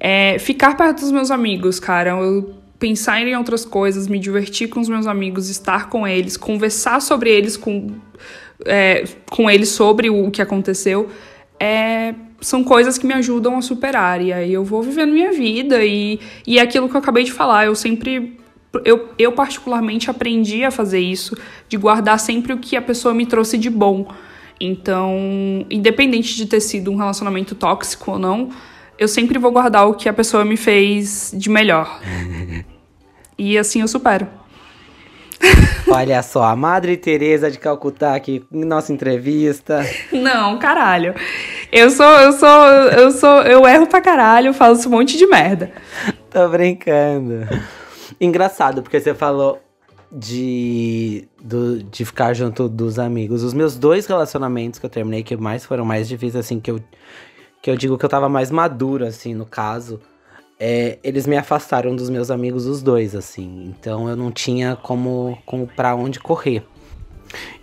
[0.00, 4.80] é, ficar perto dos meus amigos, cara, eu pensar em outras coisas, me divertir com
[4.80, 7.90] os meus amigos, estar com eles, conversar sobre eles com,
[8.64, 11.10] é, com eles sobre o que aconteceu,
[11.60, 14.22] é, são coisas que me ajudam a superar.
[14.22, 17.32] E aí eu vou vivendo minha vida e, e é aquilo que eu acabei de
[17.32, 17.66] falar.
[17.66, 18.40] Eu sempre.
[18.84, 21.36] Eu, eu, particularmente, aprendi a fazer isso,
[21.68, 24.08] de guardar sempre o que a pessoa me trouxe de bom.
[24.60, 28.50] Então, independente de ter sido um relacionamento tóxico ou não,
[29.00, 32.00] eu sempre vou guardar o que a pessoa me fez de melhor.
[33.38, 34.28] e assim eu supero.
[35.90, 39.80] Olha só, a Madre Teresa de Calcutá aqui em nossa entrevista.
[40.12, 41.14] Não, caralho.
[41.72, 45.72] Eu sou, eu sou, eu sou, eu erro pra caralho, faço um monte de merda.
[46.28, 47.48] Tô brincando.
[48.20, 49.62] Engraçado, porque você falou
[50.12, 53.42] de, do, de ficar junto dos amigos.
[53.42, 56.80] Os meus dois relacionamentos que eu terminei, que mais foram mais difíceis, assim, que eu,
[57.62, 60.00] que eu digo que eu tava mais maduro, assim, no caso.
[60.58, 63.64] É, eles me afastaram dos meus amigos, os dois, assim.
[63.68, 66.62] Então eu não tinha como, como pra onde correr.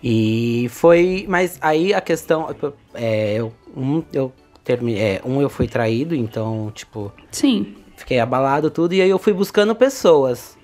[0.03, 1.25] E foi.
[1.27, 2.47] Mas aí a questão.
[2.93, 4.33] É, eu, um, eu
[4.63, 4.99] terminei.
[4.99, 7.11] É, um eu fui traído, então, tipo.
[7.31, 7.75] Sim.
[7.95, 8.93] Fiquei abalado tudo.
[8.93, 10.56] E aí eu fui buscando pessoas.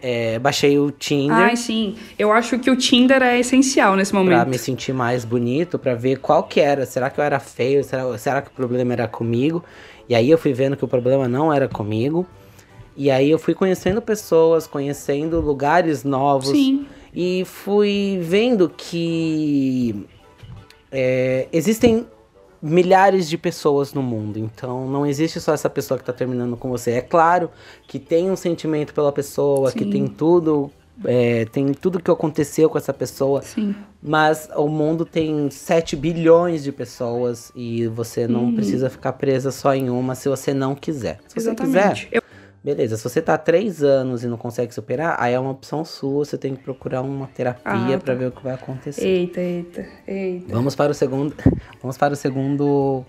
[0.00, 1.36] É, baixei o Tinder.
[1.36, 1.96] Ai, sim.
[2.18, 4.36] Eu acho que o Tinder é essencial nesse momento.
[4.36, 6.86] Pra me sentir mais bonito, pra ver qual que era.
[6.86, 7.82] Será que eu era feio?
[7.82, 9.64] Será, será que o problema era comigo?
[10.08, 12.26] E aí eu fui vendo que o problema não era comigo.
[12.96, 16.50] E aí eu fui conhecendo pessoas, conhecendo lugares novos.
[16.50, 16.86] Sim.
[17.14, 20.06] E fui vendo que
[20.90, 22.06] é, existem
[22.60, 24.38] milhares de pessoas no mundo.
[24.38, 26.92] Então não existe só essa pessoa que tá terminando com você.
[26.92, 27.50] É claro
[27.86, 29.78] que tem um sentimento pela pessoa, Sim.
[29.78, 30.70] que tem tudo.
[31.04, 33.72] é, tem tudo que aconteceu com essa pessoa, Sim.
[34.02, 38.54] mas o mundo tem 7 bilhões de pessoas e você não Uhum.
[38.56, 41.20] precisa ficar presa só em uma se você não quiser.
[41.28, 42.08] Se você quiser, Exatamente.
[42.10, 42.20] Eu-
[42.62, 42.96] beleza.
[42.96, 46.24] Se você tá há três anos e não consegue superar, aí é uma opção sua,
[46.24, 48.14] você tem que procurar uma terapia Ah, pra tá.
[48.14, 49.06] ver o que vai acontecer.
[49.06, 50.54] Eita, eita, eita.
[50.54, 51.34] Vamos para o segundo,
[51.80, 53.04] vamos para o segundo,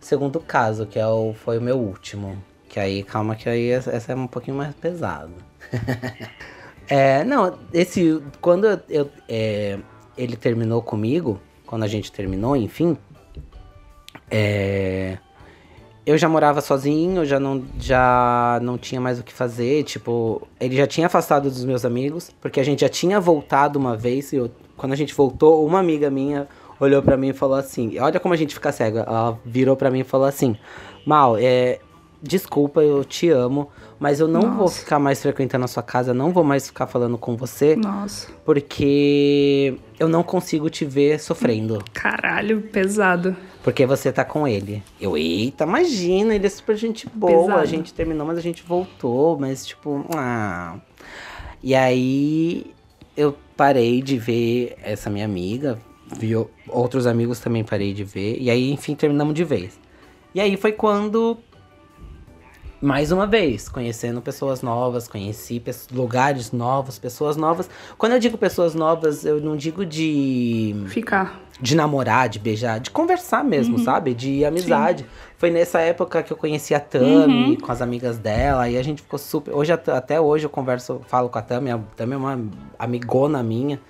[0.00, 2.36] segundo caso, que é o, foi o meu último.
[2.68, 5.30] Que aí, calma, que aí essa essa é um pouquinho mais pesada.
[6.88, 9.78] é, não, esse, quando eu, eu, é,
[10.18, 12.96] ele terminou comigo, quando a gente terminou, enfim,
[14.30, 15.18] é,
[16.06, 20.76] eu já morava sozinho, já não, já não tinha mais o que fazer, tipo, ele
[20.76, 24.36] já tinha afastado dos meus amigos, porque a gente já tinha voltado uma vez, e
[24.36, 26.46] eu- quando a gente voltou, uma amiga minha
[26.80, 29.90] olhou pra mim e falou assim, olha como a gente fica cega, ela virou pra
[29.90, 30.56] mim e falou assim,
[31.06, 31.78] Mal, é,
[32.24, 33.68] desculpa, eu te amo,
[34.00, 34.80] mas eu não vou Nossa.
[34.80, 38.32] ficar mais frequentando a sua casa, não vou mais ficar falando com você, Nossa.
[38.44, 41.84] porque eu não consigo te ver sofrendo.
[41.92, 43.36] Caralho, pesado.
[43.62, 44.82] Porque você tá com ele.
[45.00, 47.46] Eu, eita, imagina, ele é super gente boa.
[47.46, 47.60] Pesado.
[47.60, 49.38] A gente terminou, mas a gente voltou.
[49.38, 50.76] Mas, tipo, ah.
[51.62, 52.74] E aí
[53.16, 55.78] eu parei de ver essa minha amiga.
[56.18, 56.34] Vi
[56.68, 58.36] outros amigos também parei de ver.
[58.38, 59.78] E aí, enfim, terminamos de vez.
[60.34, 61.38] E aí foi quando.
[62.84, 67.68] Mais uma vez, conhecendo pessoas novas, conheci lugares novos, pessoas novas.
[67.96, 71.40] Quando eu digo pessoas novas, eu não digo de Ficar.
[71.58, 74.12] de namorar, de beijar, de conversar mesmo, sabe?
[74.12, 75.06] De amizade.
[75.38, 79.00] Foi nessa época que eu conheci a Tami com as amigas dela, e a gente
[79.00, 79.54] ficou super.
[79.54, 82.38] Hoje, at- até hoje eu converso, falo com a Tami, a Tami é uma
[82.78, 83.80] amigona minha.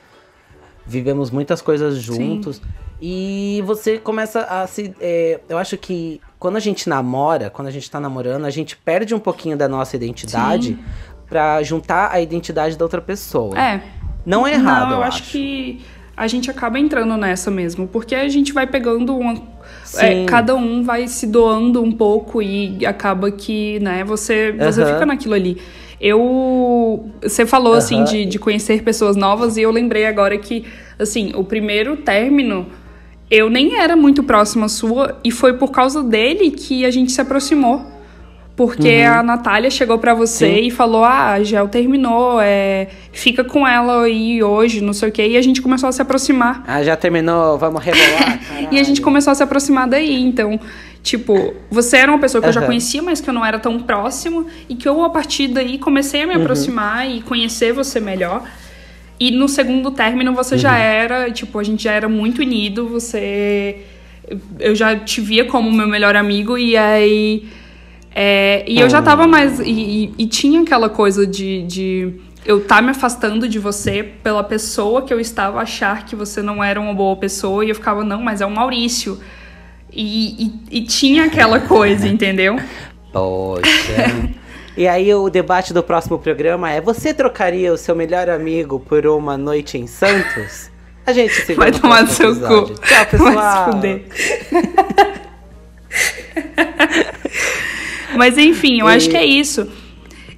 [0.86, 2.62] Vivemos muitas coisas juntos.
[3.02, 4.94] E você começa a se.
[5.00, 8.76] é, eu acho que quando a gente namora, quando a gente tá namorando, a gente
[8.76, 10.78] perde um pouquinho da nossa identidade
[11.26, 13.58] pra juntar a identidade da outra pessoa.
[13.58, 13.80] É.
[14.26, 14.90] Não é errado.
[14.90, 15.80] Não, eu, acho, que
[16.14, 19.40] a gente acaba entrando nessa mesmo, porque a gente vai pegando uma.
[19.96, 24.92] é, cada um vai se doando um pouco e acaba que, né, você, você Aham.
[24.92, 25.56] fica naquilo ali.
[25.98, 27.08] Eu.
[27.22, 28.04] Você falou, assim, Aham.
[28.04, 30.66] de, de conhecer pessoas novas, e eu lembrei agora que,
[30.98, 32.66] assim, o primeiro término.
[33.30, 37.20] Eu nem era muito próxima sua, e foi por causa dele que a gente se
[37.20, 37.92] aproximou.
[38.56, 40.54] Porque a Natália chegou pra você Uhum.
[40.54, 40.60] Sim.
[40.66, 45.12] e falou: Ah, a Gel terminou, é, fica com ela aí hoje, não sei o
[45.12, 45.26] quê.
[45.26, 46.62] E a gente começou a se aproximar.
[46.64, 48.38] Ah, já terminou, vamos rebolar.
[48.70, 50.22] E a gente começou a se aproximar daí.
[50.22, 50.60] Então,
[51.02, 53.80] tipo, você era uma pessoa que eu já conhecia, mas que eu não era tão
[53.80, 54.46] próximo.
[54.68, 56.42] E que eu, a partir daí, comecei a me Uhum.
[56.42, 58.44] aproximar e conhecer você melhor.
[59.18, 60.60] E no segundo término você Uhum.
[60.60, 63.76] já era, tipo, a gente já era muito unido, você.
[64.58, 67.44] Eu já te via como meu melhor amigo, e aí.
[68.14, 69.02] é, e eu já Ah.
[69.02, 69.58] tava mais.
[69.60, 71.62] E, e- e tinha aquela coisa de.
[71.64, 72.12] de
[72.46, 76.62] eu tá me afastando de você pela pessoa que eu estava, achar que você não
[76.62, 79.18] era uma boa pessoa, e eu ficava, não, mas é o Maurício.
[79.92, 82.56] E, e, e tinha aquela coisa, entendeu?
[83.12, 83.64] Poxa.
[84.76, 89.06] E aí o debate do próximo programa é: você trocaria o seu melhor amigo por
[89.06, 90.70] uma noite em Santos?
[91.06, 92.74] A gente se vê Vai tomar no seu episódio.
[92.76, 92.80] cu.
[92.80, 93.34] Tchau, pessoal.
[93.34, 94.02] Vai se fuder.
[98.16, 99.68] Mas enfim, eu E- acho que é isso.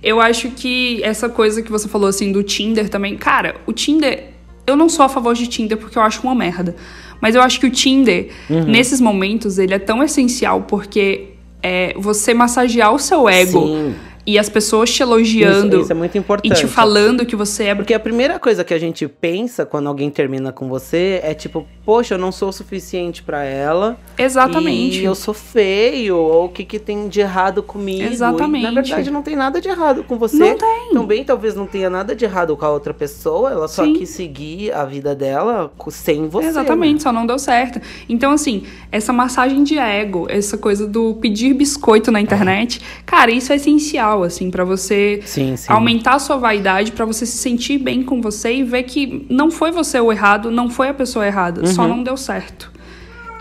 [0.03, 3.17] Eu acho que essa coisa que você falou assim do Tinder também.
[3.17, 4.31] Cara, o Tinder.
[4.67, 6.75] Eu não sou a favor de Tinder porque eu acho uma merda.
[7.21, 8.65] Mas eu acho que o Tinder, Uhum.
[8.65, 11.29] nesses momentos, ele é tão essencial porque
[11.63, 13.95] é você massagear o seu ego Sim.
[14.27, 16.57] E as pessoas te elogiando Isso, isso é muito e importante.
[16.57, 17.75] te falando que você é.
[17.75, 21.67] Porque a primeira coisa que a gente pensa quando alguém termina com você é tipo,
[21.85, 23.97] poxa, eu não sou o suficiente pra ela.
[24.19, 24.99] Exatamente.
[25.01, 28.03] E eu sou feio, ou o que, que tem de errado comigo.
[28.03, 28.65] Exatamente.
[28.65, 30.37] E, na verdade, não tem nada de errado com você.
[30.37, 30.91] Não tem.
[30.93, 33.95] Também talvez não tenha nada de errado com a outra pessoa, ela só Sim.
[33.95, 36.49] quis seguir a vida dela sem você.
[36.49, 37.81] Exatamente, só não deu certo.
[38.09, 43.53] Então, assim, essa massagem de ego, essa coisa do pedir biscoito na internet, cara, isso
[43.53, 45.71] é essencial, assim, pra você Sim, sim.
[45.73, 49.51] aumentar a sua vaidade, pra você se sentir bem com você e ver que não
[49.51, 52.73] foi você o errado, não foi a pessoa errada, só não deu certo.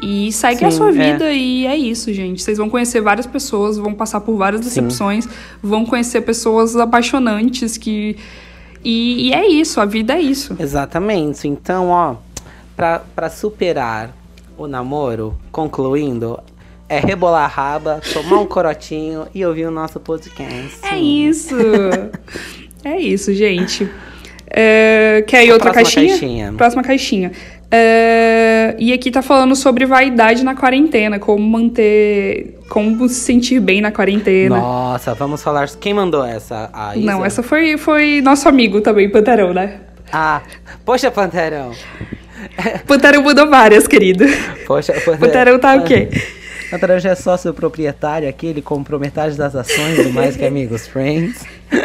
[0.04, 0.72] E segue a Uhum.
[0.72, 0.92] Sim, sua é.
[0.92, 2.42] vida e é isso, gente.
[2.44, 5.28] Vocês vão conhecer várias pessoas, vão passar por várias decepções,
[5.64, 8.18] vão conhecer pessoas apaixonantes que.
[8.84, 10.56] E, e é isso, a vida é isso.
[10.60, 11.48] Exatamente.
[11.48, 12.16] Então, ó,
[12.76, 14.14] pra superar
[14.58, 16.38] o namoro, concluindo,
[16.88, 20.78] é rebolar a raba, tomar um corotinho e ouvir o nosso podcast.
[20.84, 21.56] É isso.
[22.84, 23.90] é isso, gente.
[24.48, 26.20] É, quer ir outra Próxima caixinha?
[26.20, 26.54] caixinha.
[26.54, 27.32] Próxima caixinha.
[27.72, 32.60] É, e aqui tá falando sobre vaidade na quarentena, como manter.
[32.70, 34.58] Como se sentir bem na quarentena.
[34.58, 35.68] Nossa, vamos falar.
[35.80, 36.70] Quem mandou essa?
[36.72, 37.06] A Isa?
[37.06, 39.80] Não, essa foi, foi nosso amigo também, Panterão, né?
[40.12, 40.42] Ah,
[40.86, 41.72] poxa, Panterão.
[42.88, 44.26] Panterão mudou várias, querido.
[44.66, 45.18] Poxa, Panterão.
[45.20, 46.10] Panterão tá o quê?
[46.70, 50.88] Panterão já é sócio proprietário aqui, ele comprou metade das ações do Mais Que Amigos
[50.88, 51.46] Friends.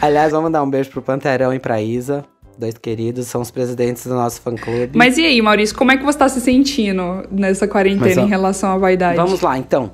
[0.00, 2.24] Aliás, vamos dar um beijo pro Panterão e pra Isa.
[2.58, 4.90] Dois queridos, são os presidentes do nosso fã-clube.
[4.94, 8.22] Mas e aí, Maurício, como é que você tá se sentindo nessa quarentena Mas, ó,
[8.22, 9.16] em relação à vaidade?
[9.16, 9.90] Vamos lá, então.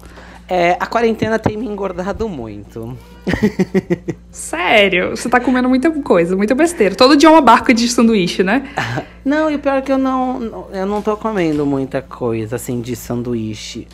[0.49, 2.97] É, a quarentena tem me engordado muito.
[4.31, 6.95] Sério, você tá comendo muita coisa, muita besteira.
[6.95, 8.69] Todo dia é uma barca de sanduíche, né?
[9.25, 12.81] Não, e o pior é que eu não, eu não tô comendo muita coisa, assim,
[12.81, 13.87] de sanduíche.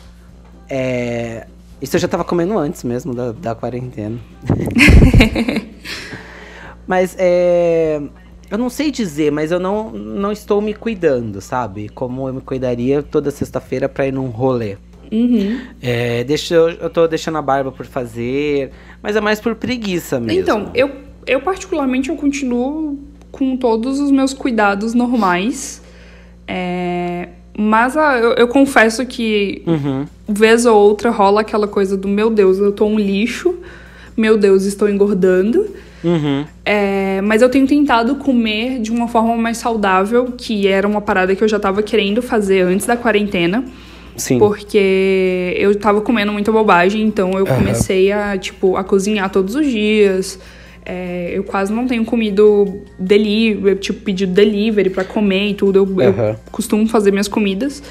[0.69, 1.45] É,
[1.81, 4.17] isso eu já tava comendo antes mesmo da, da quarentena.
[6.87, 8.01] mas é,
[8.49, 11.89] eu não sei dizer, mas eu não, não estou me cuidando, sabe?
[11.89, 14.77] Como eu me cuidaria toda sexta-feira pra ir num rolê.
[15.11, 15.61] Uhum.
[15.81, 18.71] É, deixa, eu tô deixando a barba por fazer,
[19.05, 20.41] mas é mais por preguiça mesmo.
[20.41, 20.89] Então, eu,
[21.27, 22.97] eu particularmente eu continuo
[23.31, 25.79] com todos os meus cuidados normais.
[26.47, 30.07] É, mas ah, eu, eu confesso que Uhum.
[30.27, 33.53] vez ou outra rola aquela coisa do meu Deus, eu tô um lixo,
[34.17, 35.67] meu Deus, estou engordando.
[36.03, 36.43] Uhum.
[36.65, 41.35] É, mas eu tenho tentado comer de uma forma mais saudável, que era uma parada
[41.35, 43.63] que eu já tava querendo fazer antes da quarentena.
[44.15, 44.39] Sim.
[44.39, 49.65] Porque eu tava comendo muita bobagem, então eu comecei a, tipo, a cozinhar todos os
[49.65, 50.39] dias.
[50.85, 55.79] É, eu quase não tenho comido delivery, tipo, pedido delivery pra comer e tudo.
[55.79, 56.35] Eu, eu Aham.
[56.51, 57.81] costumo fazer minhas comidas.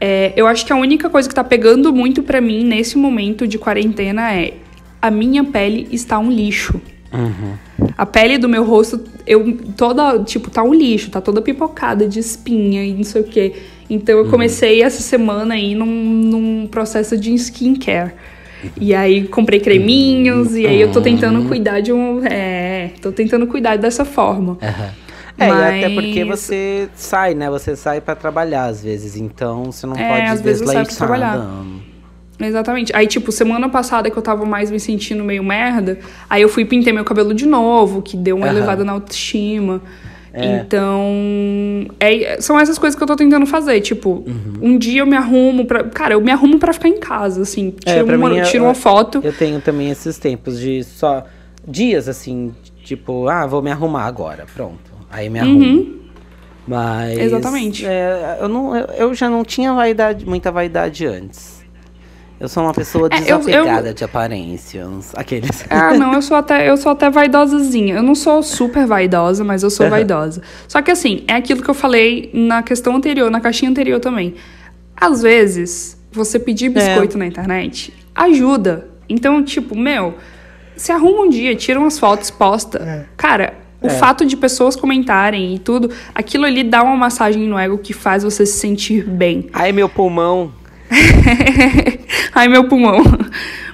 [0.00, 3.46] É, eu acho que a única coisa que tá pegando muito pra mim nesse momento
[3.46, 4.54] de quarentena é
[5.00, 6.80] a minha pele está um lixo.
[7.96, 12.18] A pele do meu rosto, eu toda, tipo, tá um lixo, tá toda pipocada de
[12.18, 13.52] espinha e não sei o quê.
[13.88, 18.12] Então eu comecei essa semana aí num, num processo de skincare.
[18.80, 22.24] E aí comprei creminhos, e aí eu tô tentando cuidar de um.
[22.24, 24.56] É, tô tentando cuidar dessa forma.
[25.36, 25.50] É, e
[25.84, 27.50] até porque Mas- você sai, né?
[27.50, 30.86] Você sai pra trabalhar às vezes, então você não É, pode às vezes eu saio
[30.86, 31.46] pra trabalhar.
[32.40, 32.90] Exatamente.
[32.96, 36.62] Aí, tipo, semana passada que eu tava mais me sentindo meio merda, aí eu fui
[36.62, 38.56] e pintei meu cabelo de novo, que deu uma Aham.
[38.56, 39.80] elevada na autoestima.
[40.36, 40.56] É.
[40.56, 43.80] Então, é- são essas coisas que eu tô tentando fazer.
[43.80, 44.54] Tipo, Uhum.
[44.74, 45.84] um dia eu me arrumo pra.
[45.84, 47.72] Cara, eu me arrumo pra ficar em casa, assim.
[47.86, 49.20] É, Tiro, pra uma, mim, eu- tiro uma foto.
[49.22, 51.24] Eu tenho também esses tempos de só
[51.66, 54.92] dias assim, tipo, ah, vou me arrumar agora, pronto.
[55.10, 55.94] Aí me arrumo.
[56.66, 57.22] Mas Uhum.
[57.22, 57.86] Exatamente.
[57.86, 61.53] é, eu não eu, eu já não tinha vaidade, muita vaidade antes.
[62.40, 65.12] Eu sou uma pessoa É, eu- eu- desapegada de aparências.
[65.16, 65.64] Aqueles.
[65.70, 67.94] Ah, não, eu sou até, eu sou até vaidosazinha.
[67.94, 70.42] Eu não sou super vaidosa, mas eu sou vaidosa.
[70.68, 74.34] Só que assim, é aquilo que eu falei na questão anterior, na caixinha anterior também.
[74.96, 78.88] Às vezes, você pedir biscoito na internet ajuda.
[79.08, 80.14] Então, tipo, meu,
[80.76, 83.06] se arruma um dia, tira umas fotos, posta.
[83.16, 87.78] Cara, o fato de pessoas comentarem e tudo, aquilo ali dá uma massagem no ego
[87.78, 89.48] que faz você se sentir bem.
[89.52, 90.52] Ai, meu pulmão.
[92.34, 93.02] Ai, meu pulmão.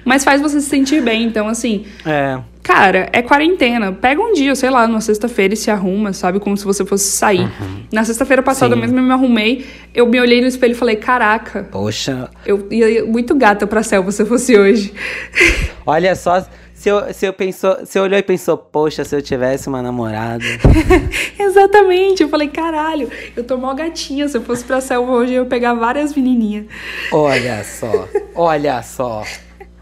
[0.05, 1.25] Mas faz você se sentir bem.
[1.25, 2.39] Então, assim, É.
[2.63, 3.91] Cara, é quarentena.
[3.91, 6.39] Pega um dia, sei lá, numa sexta-feira e se arruma, sabe?
[6.39, 7.51] Como se você fosse sair.
[7.91, 8.81] Na sexta-feira passada Sim.
[8.83, 13.05] mesmo eu me arrumei, eu me olhei no espelho e falei, caraca, Poxa, eu ia
[13.05, 14.93] muito gata pra selva se eu fosse hoje.
[15.87, 16.47] olha só,
[16.81, 20.43] Se eu, se eu pensou, você olhou e pensou, poxa, se eu tivesse uma namorada.
[21.39, 22.23] Exatamente.
[22.23, 24.27] Eu falei, caralho, eu tô mó gatinha.
[24.27, 26.65] Se eu fosse pra selva hoje, eu ia pegar várias menininhas.
[27.13, 29.23] Olha só, olha só.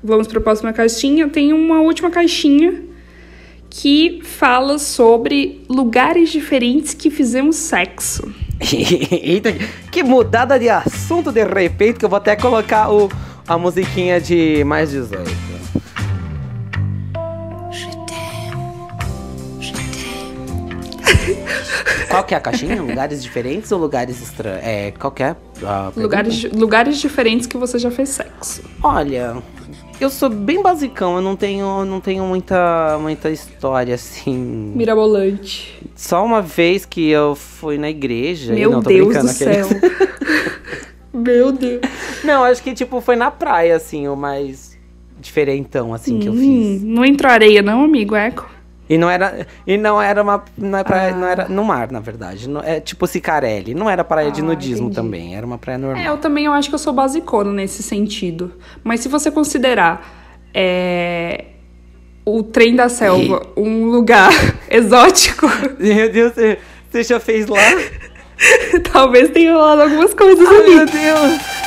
[0.03, 1.29] Vamos para a próxima caixinha.
[1.29, 2.83] Tem uma última caixinha
[3.71, 8.35] que fala sobre lugares diferentes que fizemos sexo.
[9.23, 9.53] Eita,
[9.93, 13.09] que mudada de assunto de repente que eu vou até colocar o,
[13.47, 15.58] a musiquinha de mais 18.
[22.09, 22.81] Qual que é a caixinha?
[22.81, 24.61] Lugares diferentes ou lugares estranhos?
[24.65, 25.37] É, qual que é?
[25.97, 28.63] Lugares, lugares diferentes que você já fez sexo.
[28.83, 29.37] Olha,
[30.01, 34.73] eu sou bem basicão, eu não tenho, não tenho muita, muita história assim.
[34.75, 35.79] Mirabolante.
[35.95, 38.55] Só uma vez que eu fui na igreja.
[38.55, 39.67] e Meu não, tô Deus do céu.
[41.13, 41.81] Meu Deus.
[42.25, 44.79] Não, acho que tipo foi na praia, assim, o mais
[45.21, 46.83] diferentão, assim, que eu Hum, fiz.
[46.83, 48.15] Não entrou areia, não, amigo?
[48.15, 48.49] Eco.
[48.89, 52.01] E não era, e não era uma, não, é praia, não era no mar, na
[52.01, 52.49] verdade.
[52.49, 54.95] Não- é tipo Cicarelli, não era praia de Ah, nudismo entendi.
[54.97, 56.03] também, era uma praia normal.
[56.03, 58.53] É, eu também eu acho que eu sou basicona nesse sentido.
[58.83, 61.45] Mas se você considerar é,
[62.25, 64.31] o trem da selva um lugar
[64.71, 65.47] exótico,
[65.79, 66.59] Meu Deus, você,
[66.91, 67.59] você já fez lá?
[68.93, 70.75] talvez tenha rolado algumas coisas Ai, ali.
[70.77, 71.58] meu Deus.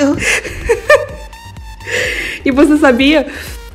[2.44, 3.26] E você sabia?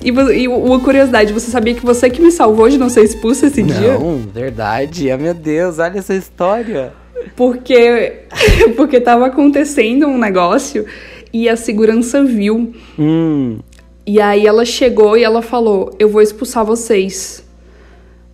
[0.01, 3.47] E, e uma curiosidade, você sabia que você que me salvou de não ser expulsa
[3.47, 3.97] esse dia?
[3.97, 5.09] Não, verdade.
[5.09, 6.93] Ah, meu Deus, olha essa história.
[7.36, 8.21] Porque,
[8.76, 10.86] porque tava acontecendo um negócio
[11.34, 12.73] e a segurança viu.
[12.97, 13.59] Hum.
[14.05, 17.43] E aí ela chegou e ela falou: Eu vou expulsar vocês.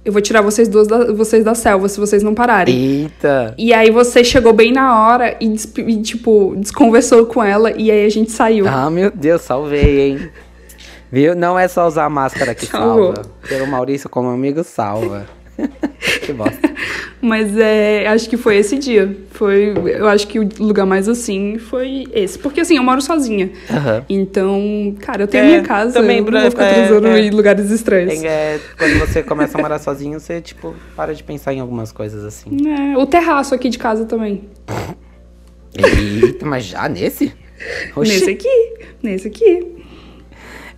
[0.04, 2.76] Eu vou tirar vocês duas da, vocês da selva se vocês não pararem.
[2.76, 3.54] Eita.
[3.58, 8.06] E aí você chegou bem na hora e, e, tipo, desconversou com ela e aí
[8.06, 8.68] a gente saiu.
[8.68, 10.30] Ah, meu Deus, salvei, hein?
[11.12, 11.36] Viu?
[11.36, 13.22] Não é só usar a máscara que salva.
[13.48, 15.28] Pelo Maurício como amigo, salva.
[16.26, 16.72] que bosta.
[17.22, 19.16] Mas é, acho que foi esse dia.
[19.32, 22.40] Foi, eu acho que o lugar mais assim foi esse.
[22.40, 23.52] Porque assim, eu moro sozinha.
[23.70, 24.06] Aham.
[24.10, 27.08] Então, cara, eu tenho É, minha casa, também eu não pra- vou ficar é, transando
[27.08, 27.20] é.
[27.22, 28.14] em lugares estranhos.
[28.14, 31.92] Tem, é, quando você começa a morar sozinho, você, tipo, para de pensar em algumas
[31.92, 32.50] coisas assim.
[32.68, 34.50] É, o terraço aqui de casa também.
[35.78, 37.32] Eita, mas já nesse?
[37.96, 38.74] Oxi, Nesse aqui.
[39.02, 39.68] Nesse aqui.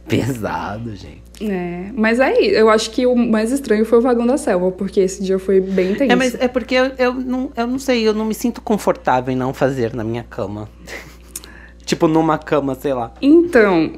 [0.07, 1.22] Pesado, gente.
[1.49, 4.99] É, mas aí, eu acho que o mais estranho foi o vagão da selva, porque
[4.99, 6.11] esse dia foi bem tenso.
[6.11, 9.33] É, mas é porque eu, eu, não, eu não sei, eu não me sinto confortável
[9.33, 10.69] em não fazer na minha cama.
[11.85, 13.13] tipo, numa cama, sei lá.
[13.21, 13.93] Então,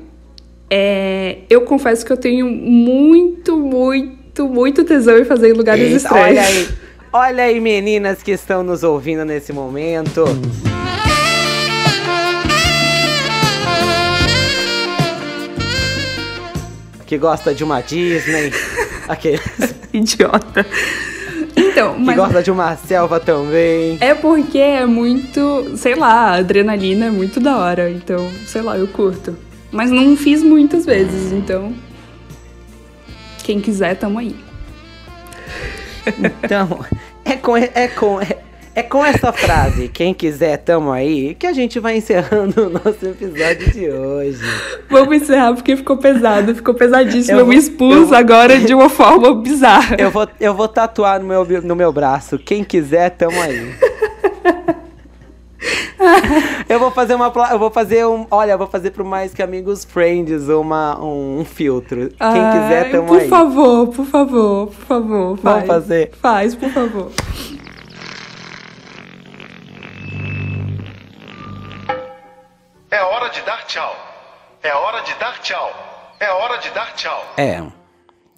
[0.69, 5.97] é, eu confesso que eu tenho muito, muito, muito tesão em fazer em lugares Eita,
[5.97, 6.27] estranhos.
[6.27, 6.67] olha aí.
[7.13, 10.25] Olha aí, meninas que estão nos ouvindo nesse momento.
[17.05, 18.51] Que gosta de uma Disney.
[19.07, 20.65] Aqueles Idiota.
[21.55, 23.97] Então, que mas gosta de uma selva também.
[24.01, 27.89] é porque é muito, sei lá, a adrenalina é muito da hora.
[27.89, 29.37] Então, sei lá, eu curto.
[29.71, 31.73] Mas não fiz muitas vezes, então.
[33.43, 34.35] Quem quiser, tamo aí.
[36.43, 36.85] Então,
[37.23, 38.19] é com, é com,
[38.75, 43.05] é, com essa frase, quem quiser, tamo aí, que a gente vai encerrando o nosso
[43.05, 44.41] episódio de hoje.
[44.89, 47.37] Vamos encerrar porque ficou pesado, ficou pesadíssimo.
[47.37, 49.95] Eu Eu, me expus eu agora de uma forma bizarra.
[49.97, 53.73] Eu vou, eu vou tatuar no meu, no meu braço, quem quiser, tamo aí.
[56.67, 57.31] Eu vou fazer uma.
[57.51, 58.27] Eu vou fazer um.
[58.29, 62.09] Olha, eu vou fazer pro Mais Que Amigos Friends uma, um, um filtro.
[62.09, 62.09] Quem
[62.51, 63.27] quiser, Ai, tamo por aí.
[63.29, 65.39] favor, por favor, por favor.
[65.41, 65.65] Vamos faz.
[65.67, 66.11] fazer.
[66.21, 67.11] Faz, por favor.
[72.95, 73.93] É hora de dar tchau.
[74.63, 75.69] É hora de dar tchau.
[76.17, 77.25] É hora de dar tchau.
[77.35, 77.61] É.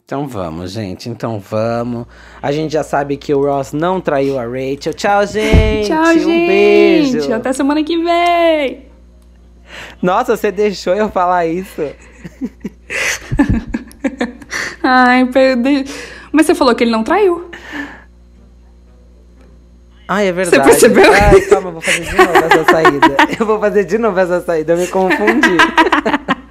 [0.04, 1.08] Então vamos, gente.
[1.08, 2.08] Então vamos.
[2.42, 4.96] A gente já sabe que o Ross não traiu a Rachel.
[4.96, 5.90] Tchau, gente.
[5.90, 6.26] Tchau, um gente.
[6.26, 7.32] beijo.
[7.36, 8.88] Até semana que vem.
[10.02, 11.94] Nossa, você deixou eu falar isso.
[14.82, 15.86] Ai, perde...
[16.32, 17.47] Mas você falou que ele não traiu.
[20.08, 20.64] Ai, é verdade.
[20.64, 21.12] percebeu?
[21.12, 23.18] Ai, calma, eu vou fazer de novo essa saída.
[23.40, 25.58] Eu vou fazer de novo essa saída, eu me confundi.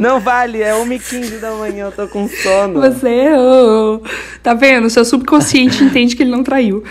[0.00, 2.80] Não vale, é 1h15 da manhã, eu tô com sono.
[2.80, 4.02] Você errou.
[4.42, 4.90] Tá vendo?
[4.90, 6.82] Seu subconsciente entende que ele não traiu.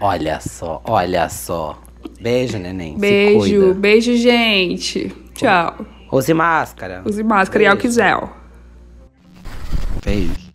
[0.00, 1.78] Olha só, olha só.
[2.20, 2.94] Beijo, neném.
[2.94, 3.74] Se Beijo, cuida.
[3.74, 5.12] beijo, gente.
[5.34, 5.84] Tchau.
[6.10, 7.02] Use máscara.
[7.04, 8.30] Use máscara e álcool gel.
[10.04, 10.49] Beijo.